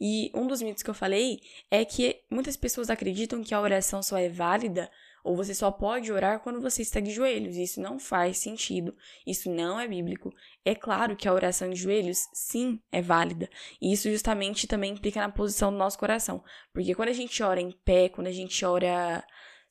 E 0.00 0.30
um 0.34 0.46
dos 0.46 0.60
mitos 0.60 0.82
que 0.82 0.90
eu 0.90 0.94
falei 0.94 1.40
é 1.70 1.84
que 1.84 2.22
muitas 2.30 2.56
pessoas 2.56 2.90
acreditam 2.90 3.44
que 3.44 3.54
a 3.54 3.60
oração 3.60 4.02
só 4.02 4.18
é 4.18 4.28
válida 4.28 4.90
ou 5.24 5.34
você 5.34 5.54
só 5.54 5.70
pode 5.70 6.12
orar 6.12 6.40
quando 6.40 6.60
você 6.60 6.82
está 6.82 7.00
de 7.00 7.10
joelhos. 7.10 7.56
Isso 7.56 7.80
não 7.80 7.98
faz 7.98 8.36
sentido. 8.38 8.94
Isso 9.26 9.50
não 9.50 9.80
é 9.80 9.88
bíblico. 9.88 10.30
É 10.62 10.74
claro 10.74 11.16
que 11.16 11.26
a 11.26 11.32
oração 11.32 11.70
de 11.70 11.76
joelhos, 11.76 12.28
sim, 12.34 12.78
é 12.92 13.00
válida. 13.00 13.48
E 13.80 13.90
isso 13.90 14.10
justamente 14.10 14.66
também 14.66 14.92
implica 14.92 15.20
na 15.20 15.30
posição 15.30 15.72
do 15.72 15.78
nosso 15.78 15.98
coração. 15.98 16.44
Porque 16.74 16.94
quando 16.94 17.08
a 17.08 17.14
gente 17.14 17.42
ora 17.42 17.60
em 17.60 17.70
pé, 17.70 18.10
quando 18.10 18.26
a 18.26 18.32
gente 18.32 18.62
ora 18.66 19.24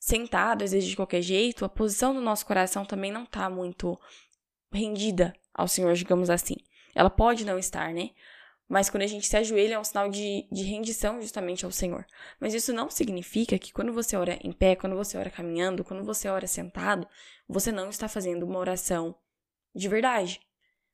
sentado, 0.04 0.62
às 0.62 0.72
vezes 0.72 0.86
de 0.86 0.96
qualquer 0.96 1.22
jeito, 1.22 1.64
a 1.64 1.68
posição 1.68 2.12
do 2.12 2.20
nosso 2.20 2.44
coração 2.44 2.84
também 2.84 3.10
não 3.10 3.24
está 3.24 3.48
muito 3.48 3.98
rendida 4.70 5.32
ao 5.54 5.66
Senhor, 5.66 5.94
digamos 5.94 6.28
assim. 6.28 6.56
Ela 6.94 7.08
pode 7.08 7.42
não 7.42 7.58
estar, 7.58 7.90
né? 7.94 8.10
Mas 8.68 8.90
quando 8.90 9.04
a 9.04 9.06
gente 9.06 9.26
se 9.26 9.34
ajoelha 9.34 9.76
é 9.76 9.78
um 9.78 9.84
sinal 9.84 10.10
de, 10.10 10.46
de 10.52 10.62
rendição 10.62 11.22
justamente 11.22 11.64
ao 11.64 11.70
Senhor. 11.70 12.04
Mas 12.38 12.52
isso 12.52 12.70
não 12.70 12.90
significa 12.90 13.58
que 13.58 13.72
quando 13.72 13.94
você 13.94 14.14
ora 14.14 14.38
em 14.42 14.52
pé, 14.52 14.76
quando 14.76 14.94
você 14.94 15.16
ora 15.16 15.30
caminhando, 15.30 15.82
quando 15.82 16.04
você 16.04 16.28
ora 16.28 16.46
sentado, 16.46 17.08
você 17.48 17.72
não 17.72 17.88
está 17.88 18.06
fazendo 18.06 18.44
uma 18.44 18.58
oração 18.58 19.16
de 19.74 19.88
verdade. 19.88 20.38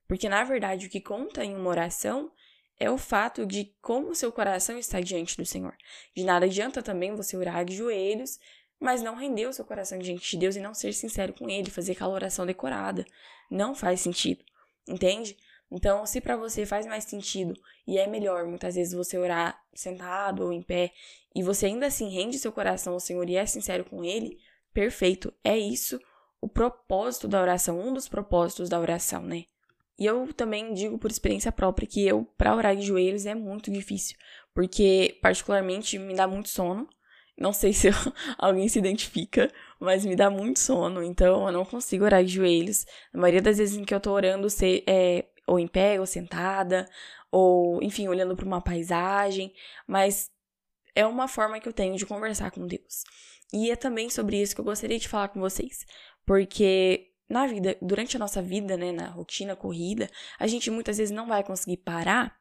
Porque 0.07 0.29
na 0.29 0.45
verdade 0.45 0.87
o 0.87 0.91
que 0.91 1.01
conta 1.01 1.45
em 1.45 1.57
uma 1.57 1.69
oração 1.71 2.31
é 2.79 2.89
o 2.89 2.97
fato 2.97 3.45
de 3.45 3.75
como 3.83 4.11
o 4.11 4.15
seu 4.15 4.31
coração 4.31 4.79
está 4.79 5.01
diante 5.01 5.37
do 5.37 5.45
Senhor. 5.45 5.77
De 6.17 6.23
nada 6.23 6.47
adianta 6.47 6.81
também 6.81 7.17
você 7.17 7.37
orar 7.37 7.65
de 7.65 7.75
joelhos 7.75 8.39
mas 8.81 9.03
não 9.03 9.15
render 9.15 9.47
o 9.47 9.53
seu 9.53 9.65
coração 9.65 9.99
diante 9.99 10.31
de 10.31 10.37
Deus 10.39 10.57
e 10.57 10.61
não 10.61 10.73
ser 10.73 10.95
sincero 10.95 11.35
com 11.35 11.49
Ele, 11.49 11.71
fazer 11.71 11.93
aquela 11.93 12.15
oração 12.15 12.47
decorada. 12.47 13.05
Não 13.51 13.75
faz 13.75 14.01
sentido, 14.01 14.43
entende? 14.89 15.37
Então, 15.71 16.05
se 16.07 16.21
para 16.21 16.37
você 16.37 16.67
faz 16.67 16.87
mais 16.87 17.05
sentido 17.05 17.55
e 17.87 17.99
é 17.99 18.07
melhor 18.07 18.47
muitas 18.47 18.75
vezes 18.75 18.93
você 18.93 19.19
orar 19.19 19.61
sentado 19.73 20.45
ou 20.45 20.53
em 20.53 20.63
pé 20.63 20.93
e 21.35 21.43
você 21.43 21.67
ainda 21.67 21.87
assim 21.87 22.09
rende 22.09 22.39
seu 22.39 22.51
coração 22.51 22.95
ao 22.95 23.01
Senhor 23.01 23.29
e 23.29 23.37
é 23.37 23.47
sincero 23.47 23.85
com 23.85 24.03
Ele, 24.03 24.39
perfeito. 24.73 25.33
É 25.45 25.57
isso 25.57 26.01
o 26.41 26.49
propósito 26.49 27.29
da 27.29 27.41
oração, 27.41 27.79
um 27.79 27.93
dos 27.93 28.09
propósitos 28.09 28.69
da 28.69 28.81
oração, 28.81 29.23
né? 29.23 29.45
E 29.99 30.07
eu 30.07 30.33
também 30.33 30.73
digo 30.73 30.99
por 30.99 31.11
experiência 31.11 31.53
própria 31.53 31.87
que 31.87 32.07
eu, 32.07 32.25
para 32.39 32.57
orar 32.57 32.75
de 32.75 32.83
joelhos, 32.83 33.27
é 33.27 33.35
muito 33.35 33.71
difícil, 33.71 34.17
porque 34.55 35.19
particularmente 35.21 35.99
me 35.99 36.15
dá 36.15 36.27
muito 36.27 36.49
sono. 36.49 36.89
Não 37.41 37.55
sei 37.55 37.73
se 37.73 37.89
alguém 38.37 38.69
se 38.69 38.79
identifica, 38.79 39.51
mas 39.81 40.05
me 40.05 40.15
dá 40.15 40.29
muito 40.29 40.61
sono, 40.61 41.03
então 41.03 41.47
eu 41.47 41.53
não 41.53 41.65
consigo 41.65 42.05
orar 42.05 42.23
de 42.23 42.35
joelhos. 42.35 42.85
A 43.15 43.19
maioria 43.19 43.41
das 43.41 43.57
vezes 43.57 43.79
em 43.79 43.85
que 43.85 43.95
eu 43.95 43.99
tô 43.99 44.13
orando, 44.13 44.47
é 44.87 45.25
ou 45.47 45.59
em 45.59 45.67
pé, 45.67 45.99
ou 45.99 46.05
sentada, 46.05 46.87
ou, 47.33 47.83
enfim, 47.83 48.07
olhando 48.09 48.37
para 48.37 48.45
uma 48.45 48.61
paisagem, 48.61 49.55
mas 49.87 50.31
é 50.95 51.07
uma 51.07 51.27
forma 51.27 51.59
que 51.59 51.67
eu 51.67 51.73
tenho 51.73 51.97
de 51.97 52.05
conversar 52.05 52.51
com 52.51 52.67
Deus. 52.67 53.05
E 53.53 53.71
é 53.71 53.77
também 53.77 54.11
sobre 54.11 54.41
isso 54.41 54.55
que 54.55 54.61
eu 54.61 54.65
gostaria 54.65 54.99
de 54.99 55.09
falar 55.09 55.29
com 55.29 55.41
vocês, 55.41 55.87
porque 56.27 57.09
na 57.29 57.47
vida, 57.47 57.77
durante 57.81 58.17
a 58.17 58.21
nossa 58.21 58.43
vida, 58.43 58.77
né, 58.77 58.93
na 58.93 59.09
rotina 59.09 59.57
corrida, 59.57 60.11
a 60.39 60.47
gente 60.47 60.71
muitas 60.71 60.99
vezes 60.99 61.15
não 61.15 61.27
vai 61.27 61.43
conseguir 61.43 61.79
parar 61.79 62.37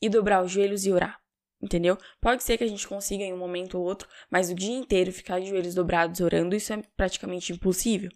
e 0.00 0.08
dobrar 0.08 0.42
os 0.42 0.50
joelhos 0.50 0.86
e 0.86 0.92
orar. 0.92 1.20
Entendeu? 1.60 1.98
Pode 2.20 2.44
ser 2.44 2.56
que 2.56 2.64
a 2.64 2.68
gente 2.68 2.86
consiga 2.86 3.24
em 3.24 3.32
um 3.32 3.38
momento 3.38 3.78
ou 3.78 3.84
outro, 3.84 4.08
mas 4.30 4.48
o 4.48 4.54
dia 4.54 4.76
inteiro 4.76 5.12
ficar 5.12 5.40
de 5.40 5.48
joelhos 5.48 5.74
dobrados 5.74 6.20
orando, 6.20 6.54
isso 6.54 6.72
é 6.72 6.82
praticamente 6.96 7.52
impossível. 7.52 8.10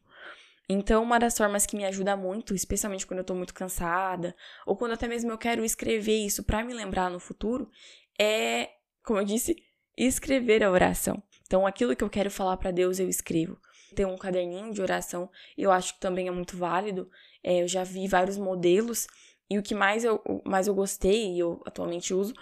Então, 0.69 1.03
uma 1.03 1.19
das 1.19 1.37
formas 1.37 1.67
que 1.67 1.77
me 1.77 1.85
ajuda 1.85 2.17
muito, 2.17 2.55
especialmente 2.55 3.07
quando 3.07 3.19
eu 3.19 3.25
tô 3.25 3.35
muito 3.35 3.53
cansada, 3.53 4.35
ou 4.65 4.77
quando 4.77 4.93
até 4.93 5.09
mesmo 5.09 5.31
eu 5.31 5.39
quero 5.39 5.65
escrever 5.65 6.25
isso 6.25 6.45
para 6.45 6.63
me 6.63 6.73
lembrar 6.73 7.11
no 7.11 7.19
futuro, 7.19 7.69
é, 8.19 8.71
como 9.05 9.19
eu 9.19 9.25
disse, 9.25 9.57
escrever 9.97 10.63
a 10.63 10.71
oração. 10.71 11.21
Então, 11.45 11.67
aquilo 11.67 11.97
que 11.97 12.05
eu 12.05 12.09
quero 12.09 12.31
falar 12.31 12.57
para 12.57 12.71
Deus, 12.71 13.01
eu 13.01 13.09
escrevo. 13.09 13.59
Ter 13.95 14.07
um 14.07 14.17
caderninho 14.17 14.73
de 14.73 14.81
oração, 14.81 15.29
eu 15.59 15.71
acho 15.71 15.95
que 15.95 16.01
também 16.01 16.29
é 16.29 16.31
muito 16.31 16.57
válido. 16.57 17.11
É, 17.43 17.63
eu 17.63 17.69
já 17.69 17.83
vi 17.83 18.07
vários 18.07 18.39
modelos, 18.39 19.07
e 19.51 19.59
o 19.59 19.63
que 19.63 19.75
mais 19.75 20.03
eu, 20.05 20.23
mais 20.47 20.67
eu 20.67 20.75
gostei 20.75 21.35
e 21.35 21.39
eu 21.39 21.61
atualmente 21.67 22.15
uso 22.15 22.33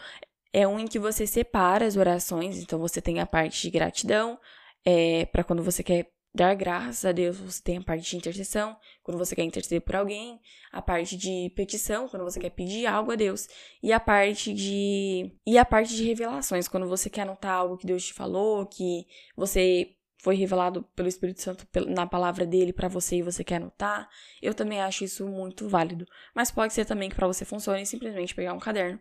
é 0.52 0.66
um 0.66 0.78
em 0.78 0.86
que 0.86 0.98
você 0.98 1.26
separa 1.26 1.86
as 1.86 1.96
orações. 1.96 2.58
Então, 2.58 2.78
você 2.78 3.00
tem 3.00 3.20
a 3.20 3.26
parte 3.26 3.62
de 3.62 3.70
gratidão, 3.70 4.38
é, 4.84 5.26
para 5.26 5.44
quando 5.44 5.62
você 5.62 5.82
quer 5.82 6.10
dar 6.34 6.54
graças 6.54 7.04
a 7.04 7.12
Deus, 7.12 7.38
você 7.38 7.62
tem 7.62 7.78
a 7.78 7.82
parte 7.82 8.08
de 8.08 8.16
intercessão, 8.16 8.76
quando 9.02 9.18
você 9.18 9.34
quer 9.34 9.42
interceder 9.42 9.80
por 9.80 9.96
alguém, 9.96 10.40
a 10.72 10.80
parte 10.80 11.16
de 11.16 11.52
petição, 11.56 12.08
quando 12.08 12.24
você 12.24 12.38
quer 12.38 12.50
pedir 12.50 12.86
algo 12.86 13.10
a 13.10 13.16
Deus, 13.16 13.48
e 13.82 13.92
a 13.92 13.98
parte 13.98 14.54
de 14.54 15.32
e 15.46 15.58
a 15.58 15.64
parte 15.64 15.94
de 15.94 16.04
revelações, 16.04 16.68
quando 16.68 16.88
você 16.88 17.10
quer 17.10 17.22
anotar 17.22 17.52
algo 17.52 17.76
que 17.76 17.86
Deus 17.86 18.04
te 18.04 18.14
falou, 18.14 18.66
que 18.66 19.06
você 19.36 19.96
foi 20.22 20.36
revelado 20.36 20.82
pelo 20.94 21.08
Espírito 21.08 21.40
Santo 21.40 21.66
na 21.88 22.06
palavra 22.06 22.46
dele 22.46 22.72
para 22.72 22.88
você 22.88 23.16
e 23.16 23.22
você 23.22 23.42
quer 23.42 23.56
anotar. 23.56 24.08
Eu 24.40 24.54
também 24.54 24.80
acho 24.80 25.02
isso 25.02 25.26
muito 25.26 25.68
válido, 25.68 26.06
mas 26.34 26.50
pode 26.50 26.74
ser 26.74 26.84
também 26.84 27.08
que 27.08 27.16
para 27.16 27.26
você 27.26 27.44
funcione 27.44 27.86
simplesmente 27.86 28.34
pegar 28.34 28.52
um 28.52 28.58
caderno 28.58 29.00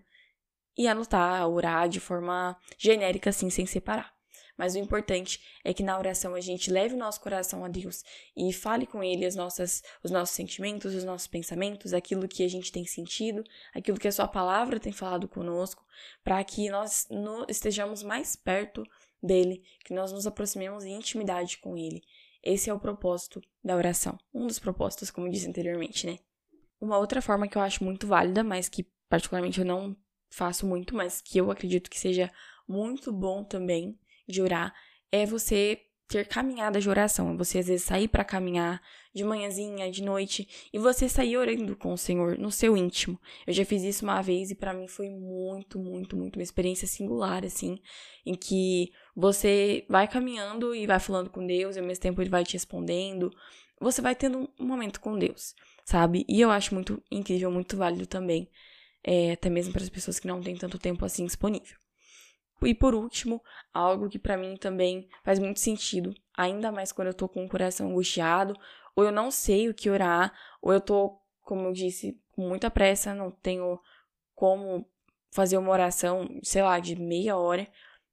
e 0.79 0.87
anotar, 0.87 1.45
orar 1.45 1.89
de 1.89 1.99
forma 1.99 2.55
genérica 2.77 3.31
assim, 3.31 3.49
sem 3.49 3.65
separar. 3.65 4.13
Mas 4.57 4.75
o 4.75 4.77
importante 4.77 5.41
é 5.61 5.73
que 5.73 5.83
na 5.83 5.97
oração 5.99 6.33
a 6.33 6.39
gente 6.39 6.71
leve 6.71 6.95
o 6.95 6.97
nosso 6.97 7.19
coração 7.19 7.65
a 7.65 7.67
Deus 7.67 8.01
e 8.35 8.53
fale 8.53 8.85
com 8.85 9.03
Ele 9.03 9.25
as 9.25 9.35
nossas, 9.35 9.83
os 10.01 10.09
nossos 10.09 10.33
sentimentos, 10.33 10.95
os 10.95 11.03
nossos 11.03 11.27
pensamentos, 11.27 11.93
aquilo 11.93 12.29
que 12.29 12.45
a 12.45 12.47
gente 12.47 12.71
tem 12.71 12.85
sentido, 12.85 13.43
aquilo 13.73 13.99
que 13.99 14.07
a 14.07 14.11
Sua 14.11 14.25
palavra 14.25 14.79
tem 14.79 14.93
falado 14.93 15.27
conosco, 15.27 15.85
para 16.23 16.41
que 16.45 16.69
nós 16.69 17.07
no, 17.09 17.45
estejamos 17.49 18.01
mais 18.01 18.37
perto 18.37 18.81
dele, 19.21 19.61
que 19.83 19.93
nós 19.93 20.13
nos 20.13 20.25
aproximemos 20.25 20.85
em 20.85 20.95
intimidade 20.95 21.57
com 21.57 21.77
Ele. 21.77 22.01
Esse 22.41 22.69
é 22.69 22.73
o 22.73 22.79
propósito 22.79 23.41
da 23.61 23.75
oração. 23.75 24.17
Um 24.33 24.47
dos 24.47 24.59
propósitos, 24.59 25.11
como 25.11 25.29
disse 25.29 25.49
anteriormente, 25.49 26.07
né? 26.07 26.19
Uma 26.79 26.97
outra 26.97 27.21
forma 27.21 27.49
que 27.49 27.57
eu 27.57 27.61
acho 27.61 27.83
muito 27.83 28.07
válida, 28.07 28.45
mas 28.45 28.69
que 28.69 28.87
particularmente 29.09 29.59
eu 29.59 29.65
não 29.65 29.93
faço 30.29 30.65
muito, 30.65 30.95
mas 30.95 31.21
que 31.21 31.37
eu 31.37 31.51
acredito 31.51 31.89
que 31.89 31.99
seja 31.99 32.31
muito 32.67 33.11
bom 33.11 33.43
também, 33.43 33.97
de 34.27 34.41
orar 34.41 34.73
é 35.11 35.25
você 35.25 35.81
ter 36.09 36.27
caminhada 36.27 36.81
de 36.81 36.89
oração. 36.89 37.31
É 37.31 37.37
você 37.37 37.59
às 37.59 37.67
vezes 37.67 37.85
sair 37.85 38.07
para 38.07 38.25
caminhar 38.25 38.81
de 39.13 39.23
manhãzinha, 39.23 39.91
de 39.91 40.03
noite 40.03 40.69
e 40.73 40.79
você 40.79 41.07
sair 41.07 41.37
orando 41.37 41.75
com 41.75 41.93
o 41.93 41.97
Senhor 41.97 42.37
no 42.37 42.51
seu 42.51 42.75
íntimo. 42.75 43.19
Eu 43.45 43.53
já 43.53 43.63
fiz 43.63 43.83
isso 43.83 44.03
uma 44.03 44.21
vez 44.21 44.49
e 44.49 44.55
para 44.55 44.73
mim 44.73 44.87
foi 44.87 45.09
muito, 45.09 45.79
muito, 45.79 46.17
muito 46.17 46.37
uma 46.37 46.43
experiência 46.43 46.87
singular 46.87 47.45
assim, 47.45 47.79
em 48.25 48.33
que 48.33 48.91
você 49.15 49.85
vai 49.87 50.07
caminhando 50.07 50.73
e 50.75 50.87
vai 50.87 50.99
falando 50.99 51.29
com 51.29 51.45
Deus 51.45 51.75
e 51.75 51.79
ao 51.79 51.85
mesmo 51.85 52.01
tempo 52.01 52.21
ele 52.21 52.29
vai 52.29 52.43
te 52.43 52.53
respondendo. 52.53 53.31
Você 53.79 54.01
vai 54.01 54.15
tendo 54.15 54.49
um 54.59 54.65
momento 54.65 54.99
com 54.99 55.17
Deus, 55.17 55.53
sabe? 55.85 56.25
E 56.27 56.41
eu 56.41 56.49
acho 56.49 56.73
muito 56.73 57.01
incrível, 57.09 57.49
muito 57.51 57.77
válido 57.77 58.05
também, 58.07 58.49
é, 59.03 59.31
até 59.31 59.49
mesmo 59.49 59.73
para 59.73 59.83
as 59.83 59.89
pessoas 59.89 60.19
que 60.19 60.27
não 60.27 60.41
têm 60.41 60.55
tanto 60.55 60.77
tempo 60.77 61.05
assim 61.05 61.25
disponível. 61.25 61.77
E 62.61 62.75
por 62.75 62.93
último, 62.93 63.41
algo 63.73 64.09
que 64.09 64.19
para 64.19 64.37
mim 64.37 64.57
também 64.57 65.07
faz 65.23 65.39
muito 65.39 65.59
sentido, 65.59 66.13
ainda 66.35 66.71
mais 66.71 66.91
quando 66.91 67.07
eu 67.07 67.13
tô 67.13 67.29
com 67.29 67.45
o 67.45 67.49
coração 67.49 67.89
angustiado, 67.89 68.53
ou 68.95 69.05
eu 69.05 69.11
não 69.11 69.31
sei 69.31 69.69
o 69.69 69.73
que 69.73 69.89
orar, 69.89 70.33
ou 70.61 70.73
eu 70.73 70.81
tô, 70.81 71.17
como 71.41 71.67
eu 71.67 71.71
disse, 71.71 72.19
com 72.33 72.47
muita 72.47 72.69
pressa, 72.69 73.13
não 73.13 73.31
tenho 73.31 73.79
como 74.35 74.85
fazer 75.31 75.57
uma 75.57 75.71
oração, 75.71 76.27
sei 76.43 76.61
lá, 76.61 76.79
de 76.79 76.95
meia 76.95 77.37
hora, 77.37 77.67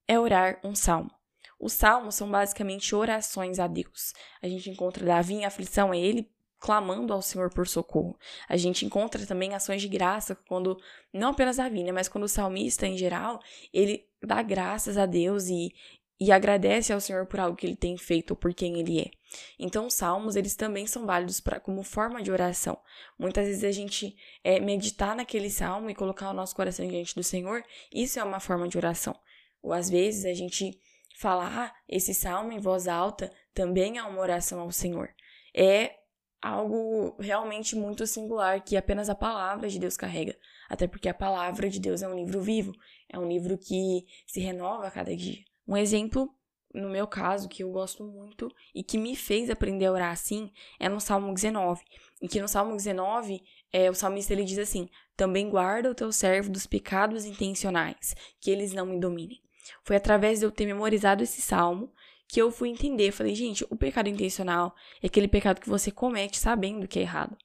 é 0.07 0.19
orar 0.19 0.61
um 0.63 0.75
salmo. 0.75 1.11
Os 1.59 1.73
salmos 1.73 2.15
são 2.15 2.31
basicamente 2.31 2.95
orações 2.95 3.59
a 3.59 3.67
Deus. 3.67 4.13
A 4.43 4.49
gente 4.49 4.71
encontra 4.71 5.05
Davi 5.05 5.35
em 5.35 5.45
aflição, 5.45 5.93
é 5.93 5.99
ele 5.99 6.31
clamando 6.67 7.13
ao 7.13 7.23
Senhor 7.23 7.49
por 7.49 7.69
socorro. 7.69 8.19
A 8.49 8.57
gente 8.57 8.85
encontra 8.85 9.25
também 9.25 9.55
ações 9.55 9.81
de 9.81 9.87
graça 9.87 10.35
quando, 10.49 10.77
não 11.13 11.31
apenas 11.31 11.59
Davi, 11.59 11.85
né, 11.85 11.93
mas 11.93 12.09
quando 12.09 12.25
o 12.25 12.29
salmista 12.29 12.89
em 12.89 12.99
geral, 12.99 13.41
ele 13.73 14.05
dá 14.21 14.43
graças 14.43 14.99
a 14.99 15.07
Deus 15.07 15.47
e, 15.47 15.73
e 16.19 16.33
agradece 16.33 16.93
ao 16.93 17.01
Senhor 17.01 17.25
por 17.27 17.39
algo 17.39 17.57
que 17.57 17.65
ele 17.65 17.77
tem 17.77 17.97
feito 17.97 18.33
ou 18.33 18.37
por 18.37 18.53
quem 18.53 18.81
ele 18.81 19.01
é. 19.01 19.11
Então, 19.57 19.87
os 19.87 19.95
salmos, 19.95 20.35
eles 20.35 20.57
também 20.57 20.89
são 20.89 21.07
válidos 21.07 21.39
pra, 21.39 21.61
como 21.61 21.85
forma 21.85 22.21
de 22.21 22.33
oração. 22.33 22.77
Muitas 23.17 23.47
vezes 23.47 23.63
a 23.63 23.71
gente 23.71 24.17
é, 24.43 24.59
meditar 24.59 25.15
naquele 25.15 25.51
salmo 25.51 25.89
e 25.89 25.95
colocar 25.95 26.31
o 26.31 26.35
nosso 26.35 26.57
coração 26.57 26.89
diante 26.89 27.15
do 27.15 27.23
Senhor, 27.23 27.63
isso 27.93 28.19
é 28.19 28.25
uma 28.25 28.41
forma 28.41 28.67
de 28.67 28.77
oração. 28.77 29.15
Ou 29.63 29.73
às 29.73 29.89
vezes 29.89 30.25
a 30.25 30.35
gente 30.35 30.81
falar 31.17 31.69
ah, 31.69 31.75
esse 31.89 32.13
salmo 32.13 32.51
em 32.51 32.59
voz 32.59 32.89
alta 32.89 33.31
também 33.55 33.99
é 33.99 34.03
uma 34.03 34.21
oração 34.21 34.59
ao 34.59 34.73
Senhor. 34.73 35.11
É 35.55 36.06
algo 36.41 37.17
realmente 37.19 37.75
muito 37.75 38.07
singular 38.07 38.63
que 38.63 38.77
apenas 38.77 39.09
a 39.09 39.15
palavra 39.15 39.69
de 39.69 39.79
Deus 39.79 39.97
carrega. 39.97 40.37
Até 40.69 40.87
porque 40.87 41.09
a 41.09 41.15
palavra 41.15 41.69
de 41.69 41.81
Deus 41.81 42.03
é 42.03 42.09
um 42.09 42.15
livro 42.15 42.41
vivo, 42.41 42.73
é 43.09 43.19
um 43.19 43.29
livro 43.29 43.57
que 43.57 44.05
se 44.27 44.41
renova 44.41 44.87
a 44.87 44.91
cada 44.91 45.15
dia. 45.17 45.45
Um 45.67 45.77
exemplo, 45.77 46.29
no 46.75 46.89
meu 46.89 47.07
caso, 47.07 47.49
que 47.49 47.63
eu 47.63 47.71
gosto 47.71 48.05
muito 48.05 48.51
e 48.75 48.83
que 48.83 48.99
me 48.99 49.17
fez 49.17 49.49
aprender 49.51 49.87
a 49.87 49.93
orar 49.93 50.13
assim, 50.13 50.53
é 50.79 50.89
no 50.89 51.01
Salmo 51.01 51.33
19. 51.33 51.83
Em 52.21 52.27
que 52.27 52.41
no 52.41 52.49
Salmo 52.49 52.77
19, 52.77 53.43
é, 53.73 53.91
o 53.91 53.95
salmista 53.95 54.33
ele 54.33 54.45
diz 54.45 54.59
assim: 54.59 54.89
Também 55.17 55.51
guarda 55.51 55.91
o 55.91 55.95
teu 55.95 56.11
servo 56.13 56.51
dos 56.51 56.67
pecados 56.67 57.25
intencionais, 57.25 58.15
que 58.41 58.51
eles 58.51 58.73
não 58.73 58.87
me 58.87 58.99
dominem. 58.99 59.41
Foi 59.85 59.97
através 59.97 60.39
de 60.39 60.47
eu 60.47 60.51
ter 60.51 60.67
memorizado 60.67 61.23
esse 61.23 61.41
salmo 61.41 61.93
que 62.29 62.41
eu 62.41 62.51
fui 62.51 62.69
entender. 62.69 63.13
Falei, 63.13 63.35
gente, 63.35 63.65
o 63.71 63.77
pecado 63.77 64.09
intencional 64.09 64.75
é 65.03 65.07
aquele 65.07 65.29
pecado 65.29 65.61
que 65.61 65.69
você 65.69 65.91
comete 65.91 66.39
sabendo 66.39 66.89
que 66.89 66.99
é 66.99 67.03
errado. 67.03 67.37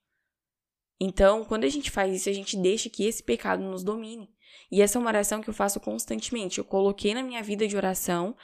Então, 1.00 1.44
quando 1.44 1.64
a 1.64 1.70
gente 1.70 1.90
faz 1.90 2.16
isso, 2.16 2.30
a 2.30 2.34
gente 2.34 2.56
deixa 2.56 2.90
que 2.90 3.06
esse 3.06 3.24
pecado 3.24 3.64
nos 3.64 3.84
domine. 3.84 4.30
E 4.72 4.82
essa 4.82 4.98
é 4.98 5.00
uma 5.00 5.10
oração 5.10 5.42
que 5.42 5.50
eu 5.50 5.54
faço 5.54 5.80
constantemente. 5.80 6.60
Eu 6.60 6.66
coloquei 6.66 7.14
na 7.14 7.24
minha 7.24 7.42
vida 7.42 7.68
de 7.68 7.76
oração 7.76 8.36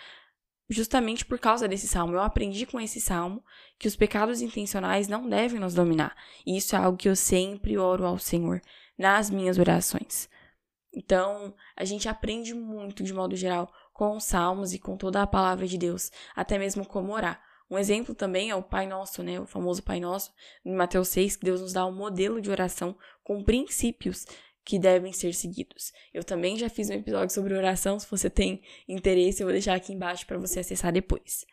justamente 0.69 1.25
por 1.25 1.39
causa 1.39 1.67
desse 1.67 1.87
salmo. 1.87 2.13
Eu 2.13 2.21
aprendi 2.21 2.65
com 2.65 2.79
esse 2.79 2.99
salmo 2.99 3.43
que 3.77 3.87
os 3.87 3.95
pecados 3.95 4.41
intencionais 4.41 5.07
não 5.07 5.29
devem 5.29 5.59
nos 5.59 5.73
dominar. 5.73 6.15
E 6.45 6.57
isso 6.57 6.75
é 6.75 6.79
algo 6.79 6.97
que 6.97 7.07
eu 7.07 7.15
sempre 7.15 7.77
oro 7.77 8.05
ao 8.05 8.17
Senhor 8.17 8.61
nas 8.97 9.29
minhas 9.29 9.57
orações. 9.57 10.29
Então, 10.93 11.53
a 11.75 11.85
gente 11.85 12.09
aprende 12.09 12.53
muito, 12.53 13.03
de 13.03 13.13
modo 13.13 13.35
geral, 13.35 13.71
com 13.97 14.15
os 14.15 14.25
salmos 14.25 14.73
e 14.73 14.79
com 14.79 14.95
toda 14.95 15.23
a 15.23 15.27
palavra 15.27 15.65
de 15.65 15.75
Deus, 15.75 16.11
até 16.35 16.59
mesmo 16.59 16.85
como 16.85 17.11
orar. 17.11 17.41
Um 17.69 17.77
exemplo 17.77 18.13
também 18.13 18.51
é 18.51 18.55
o 18.55 18.61
Pai 18.61 18.85
Nosso, 18.85 19.23
né? 19.23 19.39
O 19.39 19.47
famoso 19.47 19.81
Pai 19.81 19.99
Nosso, 19.99 20.31
em 20.63 20.73
Mateus 20.73 21.07
6, 21.09 21.35
que 21.35 21.45
Deus 21.45 21.59
nos 21.59 21.73
dá 21.73 21.85
um 21.85 21.91
modelo 21.91 22.39
de 22.39 22.49
oração 22.49 22.95
com 23.23 23.43
princípios 23.43 24.25
que 24.63 24.77
devem 24.77 25.11
ser 25.11 25.33
seguidos. 25.33 25.91
Eu 26.13 26.23
também 26.23 26.57
já 26.57 26.69
fiz 26.69 26.89
um 26.89 26.93
episódio 26.93 27.33
sobre 27.33 27.55
oração, 27.55 27.99
se 27.99 28.07
você 28.09 28.29
tem 28.29 28.61
interesse, 28.87 29.41
eu 29.41 29.47
vou 29.47 29.53
deixar 29.53 29.73
aqui 29.73 29.91
embaixo 29.91 30.27
para 30.27 30.37
você 30.37 30.59
acessar 30.59 30.93
depois. 30.93 31.43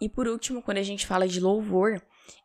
E 0.00 0.08
por 0.08 0.26
último, 0.26 0.62
quando 0.62 0.78
a 0.78 0.82
gente 0.82 1.06
fala 1.06 1.28
de 1.28 1.40
louvor, 1.40 2.00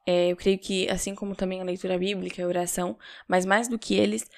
é, 0.05 0.31
eu 0.31 0.35
creio 0.35 0.59
que, 0.59 0.89
assim 0.89 1.15
como 1.15 1.35
também 1.35 1.61
a 1.61 1.63
leitura 1.63 1.97
bíblica, 1.97 2.43
a 2.43 2.47
oração, 2.47 2.97
mas 3.27 3.45
mais 3.45 3.69
do 3.69 3.79
que 3.79 3.95
eles, 3.95 4.29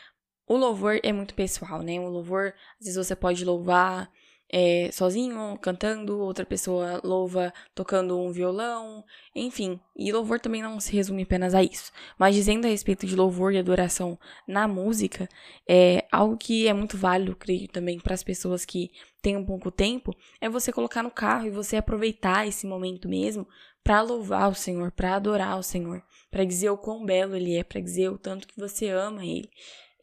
o 0.45 0.55
louvor 0.55 0.99
é 1.01 1.11
muito 1.11 1.33
pessoal, 1.33 1.81
né? 1.81 1.99
O 1.99 2.07
louvor, 2.07 2.53
às 2.79 2.85
vezes 2.85 2.95
você 2.95 3.15
pode 3.15 3.43
louvar 3.43 4.09
é, 4.49 4.89
sozinho, 4.91 5.57
cantando, 5.61 6.19
outra 6.19 6.45
pessoa 6.45 7.01
louva 7.03 7.53
tocando 7.75 8.17
um 8.17 8.31
violão, 8.31 9.03
enfim. 9.35 9.79
E 9.95 10.11
louvor 10.11 10.39
também 10.39 10.61
não 10.61 10.79
se 10.79 10.95
resume 10.95 11.23
apenas 11.23 11.53
a 11.53 11.61
isso. 11.61 11.91
Mas 12.17 12.35
dizendo 12.35 12.65
a 12.65 12.69
respeito 12.69 13.05
de 13.05 13.15
louvor 13.15 13.53
e 13.53 13.57
adoração 13.57 14.17
na 14.47 14.67
música, 14.67 15.27
é 15.67 16.05
algo 16.11 16.37
que 16.37 16.67
é 16.67 16.73
muito 16.73 16.97
válido, 16.97 17.35
creio 17.35 17.67
também, 17.67 17.99
para 17.99 18.13
as 18.13 18.23
pessoas 18.23 18.63
que 18.63 18.91
têm 19.21 19.35
um 19.35 19.45
pouco 19.45 19.69
tempo, 19.69 20.15
é 20.39 20.47
você 20.47 20.71
colocar 20.71 21.03
no 21.03 21.11
carro 21.11 21.47
e 21.47 21.51
você 21.51 21.75
aproveitar 21.75 22.47
esse 22.47 22.65
momento 22.65 23.09
mesmo 23.09 23.47
para 23.83 24.01
louvar 24.01 24.49
o 24.49 24.55
Senhor, 24.55 24.91
para 24.91 25.15
adorar 25.15 25.57
o 25.57 25.63
Senhor, 25.63 26.03
para 26.29 26.43
dizer 26.43 26.69
o 26.69 26.77
quão 26.77 27.05
belo 27.05 27.35
ele 27.35 27.55
é, 27.55 27.63
para 27.63 27.81
dizer 27.81 28.09
o 28.09 28.17
tanto 28.17 28.47
que 28.47 28.59
você 28.59 28.89
ama 28.89 29.25
ele. 29.25 29.49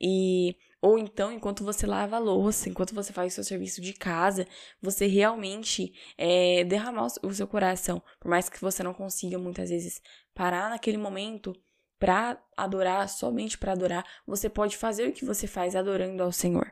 E 0.01 0.57
ou 0.85 0.99
então, 0.99 1.33
enquanto 1.33 1.65
você 1.65 1.87
lava 1.87 2.17
a 2.17 2.19
louça, 2.19 2.69
enquanto 2.69 2.95
você 2.95 3.11
faz 3.11 3.33
o 3.33 3.35
seu 3.37 3.45
serviço 3.45 3.81
de 3.81 3.95
casa, 3.95 4.47
você 4.83 5.07
realmente 5.07 5.95
é, 6.19 6.63
derramar 6.65 7.07
o 7.23 7.33
seu 7.33 7.49
coração. 7.49 8.03
Por 8.21 8.29
mais 8.29 8.51
que 8.51 8.61
você 8.61 8.83
não 8.83 8.93
consiga 8.93 9.39
muitas 9.39 9.71
vezes 9.71 10.03
parar 10.35 10.69
naquele 10.69 10.99
momento 10.99 11.57
para 11.99 12.39
adorar, 12.55 13.09
somente 13.09 13.57
para 13.57 13.73
adorar, 13.73 14.05
você 14.27 14.51
pode 14.51 14.77
fazer 14.77 15.09
o 15.09 15.13
que 15.15 15.25
você 15.25 15.47
faz 15.47 15.75
adorando 15.75 16.23
ao 16.23 16.31
Senhor 16.31 16.71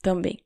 também. 0.00 0.42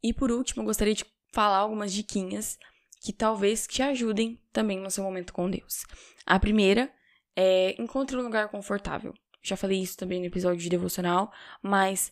E 0.00 0.14
por 0.14 0.30
último, 0.30 0.62
eu 0.62 0.66
gostaria 0.66 0.94
de 0.94 1.04
falar 1.32 1.56
algumas 1.56 1.92
diquinhas 1.92 2.56
que 3.00 3.12
talvez 3.12 3.66
te 3.66 3.82
ajudem 3.82 4.40
também 4.52 4.78
no 4.78 4.92
seu 4.92 5.02
momento 5.02 5.32
com 5.32 5.50
Deus. 5.50 5.82
A 6.24 6.38
primeira 6.38 6.88
é 7.34 7.74
encontre 7.82 8.16
um 8.16 8.22
lugar 8.22 8.48
confortável. 8.48 9.12
Já 9.48 9.56
falei 9.56 9.80
isso 9.80 9.96
também 9.96 10.20
no 10.20 10.26
episódio 10.26 10.58
de 10.58 10.68
devocional, 10.68 11.32
mas 11.62 12.10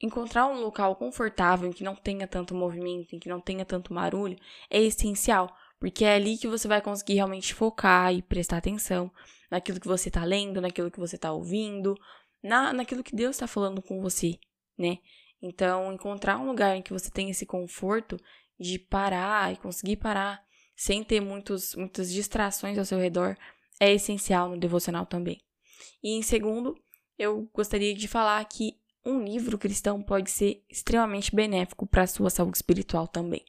encontrar 0.00 0.46
um 0.46 0.60
local 0.60 0.96
confortável 0.96 1.68
em 1.68 1.72
que 1.72 1.84
não 1.84 1.94
tenha 1.94 2.26
tanto 2.26 2.54
movimento, 2.54 3.14
em 3.14 3.18
que 3.18 3.28
não 3.28 3.40
tenha 3.40 3.64
tanto 3.64 3.92
barulho, 3.92 4.36
é 4.70 4.80
essencial, 4.80 5.54
porque 5.78 6.04
é 6.04 6.14
ali 6.14 6.38
que 6.38 6.48
você 6.48 6.66
vai 6.66 6.80
conseguir 6.80 7.14
realmente 7.14 7.52
focar 7.52 8.14
e 8.14 8.22
prestar 8.22 8.58
atenção 8.58 9.10
naquilo 9.50 9.80
que 9.80 9.88
você 9.88 10.08
está 10.08 10.24
lendo, 10.24 10.60
naquilo 10.60 10.90
que 10.90 11.00
você 11.00 11.16
está 11.16 11.32
ouvindo, 11.32 11.94
na, 12.42 12.72
naquilo 12.72 13.02
que 13.02 13.14
Deus 13.14 13.36
está 13.36 13.46
falando 13.46 13.82
com 13.82 14.00
você, 14.00 14.38
né? 14.78 14.98
Então, 15.42 15.92
encontrar 15.92 16.38
um 16.38 16.46
lugar 16.46 16.76
em 16.76 16.82
que 16.82 16.92
você 16.92 17.10
tem 17.10 17.30
esse 17.30 17.44
conforto 17.44 18.16
de 18.58 18.78
parar 18.78 19.52
e 19.52 19.56
conseguir 19.56 19.96
parar 19.96 20.42
sem 20.76 21.02
ter 21.02 21.20
muitos, 21.20 21.74
muitas 21.74 22.12
distrações 22.12 22.78
ao 22.78 22.84
seu 22.84 22.98
redor 22.98 23.36
é 23.80 23.92
essencial 23.92 24.48
no 24.48 24.58
devocional 24.58 25.06
também. 25.06 25.42
E 26.02 26.10
em 26.10 26.22
segundo, 26.22 26.76
eu 27.18 27.48
gostaria 27.52 27.94
de 27.94 28.08
falar 28.08 28.44
que 28.46 28.78
um 29.04 29.22
livro 29.22 29.58
cristão 29.58 30.02
pode 30.02 30.30
ser 30.30 30.64
extremamente 30.68 31.34
benéfico 31.34 31.86
para 31.86 32.02
a 32.02 32.06
sua 32.06 32.30
saúde 32.30 32.58
espiritual 32.58 33.08
também. 33.08 33.44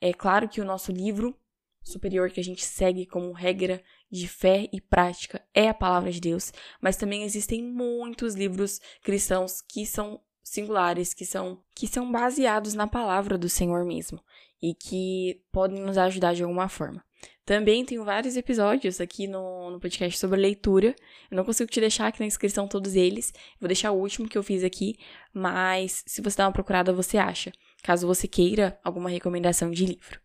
É 0.00 0.12
claro 0.12 0.48
que 0.48 0.60
o 0.60 0.64
nosso 0.64 0.92
livro 0.92 1.36
superior 1.82 2.30
que 2.30 2.40
a 2.40 2.44
gente 2.44 2.64
segue 2.64 3.06
como 3.06 3.32
regra 3.32 3.82
de 4.10 4.26
fé 4.26 4.68
e 4.72 4.80
prática 4.80 5.44
é 5.52 5.68
a 5.68 5.74
palavra 5.74 6.10
de 6.10 6.20
Deus, 6.20 6.52
mas 6.80 6.96
também 6.96 7.22
existem 7.24 7.62
muitos 7.62 8.34
livros 8.34 8.80
cristãos 9.02 9.60
que 9.60 9.84
são 9.84 10.20
singulares, 10.42 11.14
que 11.14 11.24
são 11.24 11.62
que 11.74 11.86
são 11.86 12.10
baseados 12.10 12.74
na 12.74 12.86
palavra 12.86 13.36
do 13.36 13.48
Senhor 13.48 13.84
mesmo 13.84 14.20
e 14.62 14.74
que 14.74 15.42
podem 15.52 15.80
nos 15.80 15.98
ajudar 15.98 16.34
de 16.34 16.42
alguma 16.42 16.68
forma. 16.68 17.04
Também 17.44 17.84
tenho 17.84 18.04
vários 18.04 18.36
episódios 18.36 19.00
aqui 19.00 19.26
no, 19.26 19.70
no 19.70 19.78
podcast 19.78 20.18
sobre 20.18 20.40
leitura. 20.40 20.94
Eu 21.30 21.36
não 21.36 21.44
consigo 21.44 21.70
te 21.70 21.80
deixar 21.80 22.06
aqui 22.06 22.20
na 22.20 22.26
inscrição 22.26 22.66
todos 22.66 22.94
eles. 22.94 23.32
Vou 23.60 23.68
deixar 23.68 23.92
o 23.92 23.98
último 24.00 24.28
que 24.28 24.38
eu 24.38 24.42
fiz 24.42 24.64
aqui, 24.64 24.96
mas 25.32 26.02
se 26.06 26.22
você 26.22 26.38
dá 26.38 26.46
uma 26.46 26.52
procurada, 26.52 26.92
você 26.92 27.18
acha, 27.18 27.52
caso 27.82 28.06
você 28.06 28.26
queira 28.26 28.78
alguma 28.82 29.10
recomendação 29.10 29.70
de 29.70 29.84
livro. 29.84 30.23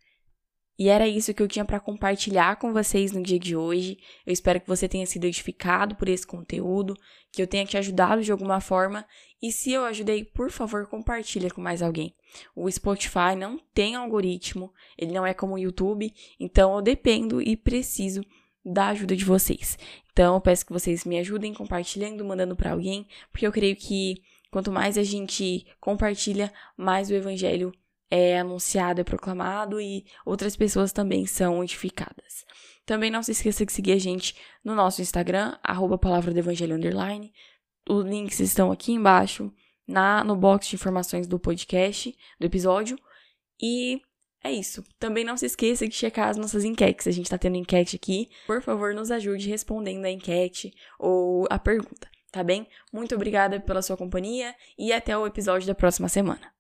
E 0.79 0.87
era 0.87 1.05
isso 1.05 1.33
que 1.33 1.43
eu 1.43 1.47
tinha 1.47 1.65
para 1.65 1.77
compartilhar 1.77 2.55
com 2.55 2.71
vocês 2.71 3.11
no 3.11 3.21
dia 3.21 3.37
de 3.37 3.53
hoje. 3.53 3.97
Eu 4.25 4.31
espero 4.31 4.61
que 4.61 4.67
você 4.67 4.87
tenha 4.87 5.05
sido 5.05 5.25
edificado 5.25 5.93
por 5.93 6.07
esse 6.07 6.25
conteúdo, 6.25 6.95
que 7.33 7.41
eu 7.41 7.47
tenha 7.47 7.65
te 7.65 7.77
ajudado 7.77 8.23
de 8.23 8.31
alguma 8.31 8.61
forma. 8.61 9.05
E 9.41 9.51
se 9.51 9.73
eu 9.73 9.83
ajudei, 9.83 10.23
por 10.23 10.49
favor, 10.49 10.87
compartilha 10.87 11.51
com 11.51 11.59
mais 11.59 11.81
alguém. 11.81 12.15
O 12.55 12.71
Spotify 12.71 13.35
não 13.37 13.59
tem 13.73 13.95
algoritmo, 13.95 14.73
ele 14.97 15.11
não 15.11 15.25
é 15.25 15.33
como 15.33 15.55
o 15.55 15.59
YouTube, 15.59 16.13
então 16.39 16.73
eu 16.73 16.81
dependo 16.81 17.41
e 17.41 17.57
preciso 17.57 18.23
da 18.63 18.87
ajuda 18.87 19.17
de 19.17 19.25
vocês. 19.25 19.77
Então 20.13 20.35
eu 20.35 20.41
peço 20.41 20.65
que 20.65 20.71
vocês 20.71 21.03
me 21.03 21.19
ajudem 21.19 21.53
compartilhando, 21.53 22.23
mandando 22.23 22.55
para 22.55 22.71
alguém, 22.71 23.05
porque 23.33 23.45
eu 23.45 23.51
creio 23.51 23.75
que 23.75 24.21
quanto 24.49 24.71
mais 24.71 24.97
a 24.97 25.03
gente 25.03 25.65
compartilha, 25.81 26.53
mais 26.77 27.09
o 27.09 27.13
evangelho 27.13 27.73
é 28.09 28.39
anunciado, 28.39 29.01
é 29.01 29.03
proclamado 29.03 29.79
e 29.79 30.05
outras 30.25 30.55
pessoas 30.55 30.91
também 30.91 31.25
são 31.25 31.63
edificadas. 31.63 32.45
Também 32.85 33.11
não 33.11 33.21
se 33.21 33.31
esqueça 33.31 33.65
de 33.65 33.71
seguir 33.71 33.91
a 33.91 33.99
gente 33.99 34.35
no 34.63 34.73
nosso 34.73 35.01
Instagram, 35.01 35.57
arroba 35.63 35.97
palavra 35.97 36.33
do 36.33 36.39
evangelho 36.39 36.75
underline. 36.75 37.31
Os 37.87 38.03
links 38.05 38.39
estão 38.39 38.71
aqui 38.71 38.91
embaixo, 38.91 39.53
na, 39.87 40.23
no 40.23 40.35
box 40.35 40.67
de 40.67 40.75
informações 40.75 41.27
do 41.27 41.39
podcast, 41.39 42.15
do 42.39 42.45
episódio. 42.45 42.97
E 43.61 44.01
é 44.43 44.51
isso. 44.51 44.83
Também 44.97 45.23
não 45.23 45.37
se 45.37 45.45
esqueça 45.45 45.87
de 45.87 45.95
checar 45.95 46.29
as 46.29 46.37
nossas 46.37 46.63
enquetes. 46.63 47.07
A 47.07 47.11
gente 47.11 47.25
está 47.25 47.37
tendo 47.37 47.57
enquete 47.57 47.95
aqui. 47.95 48.29
Por 48.47 48.61
favor, 48.61 48.93
nos 48.93 49.11
ajude 49.11 49.49
respondendo 49.49 50.05
a 50.05 50.11
enquete 50.11 50.73
ou 50.97 51.45
a 51.49 51.59
pergunta, 51.59 52.07
tá 52.31 52.43
bem? 52.43 52.67
Muito 52.91 53.13
obrigada 53.13 53.59
pela 53.59 53.81
sua 53.81 53.97
companhia 53.97 54.55
e 54.77 54.93
até 54.93 55.17
o 55.17 55.27
episódio 55.27 55.67
da 55.67 55.75
próxima 55.75 56.07
semana. 56.07 56.58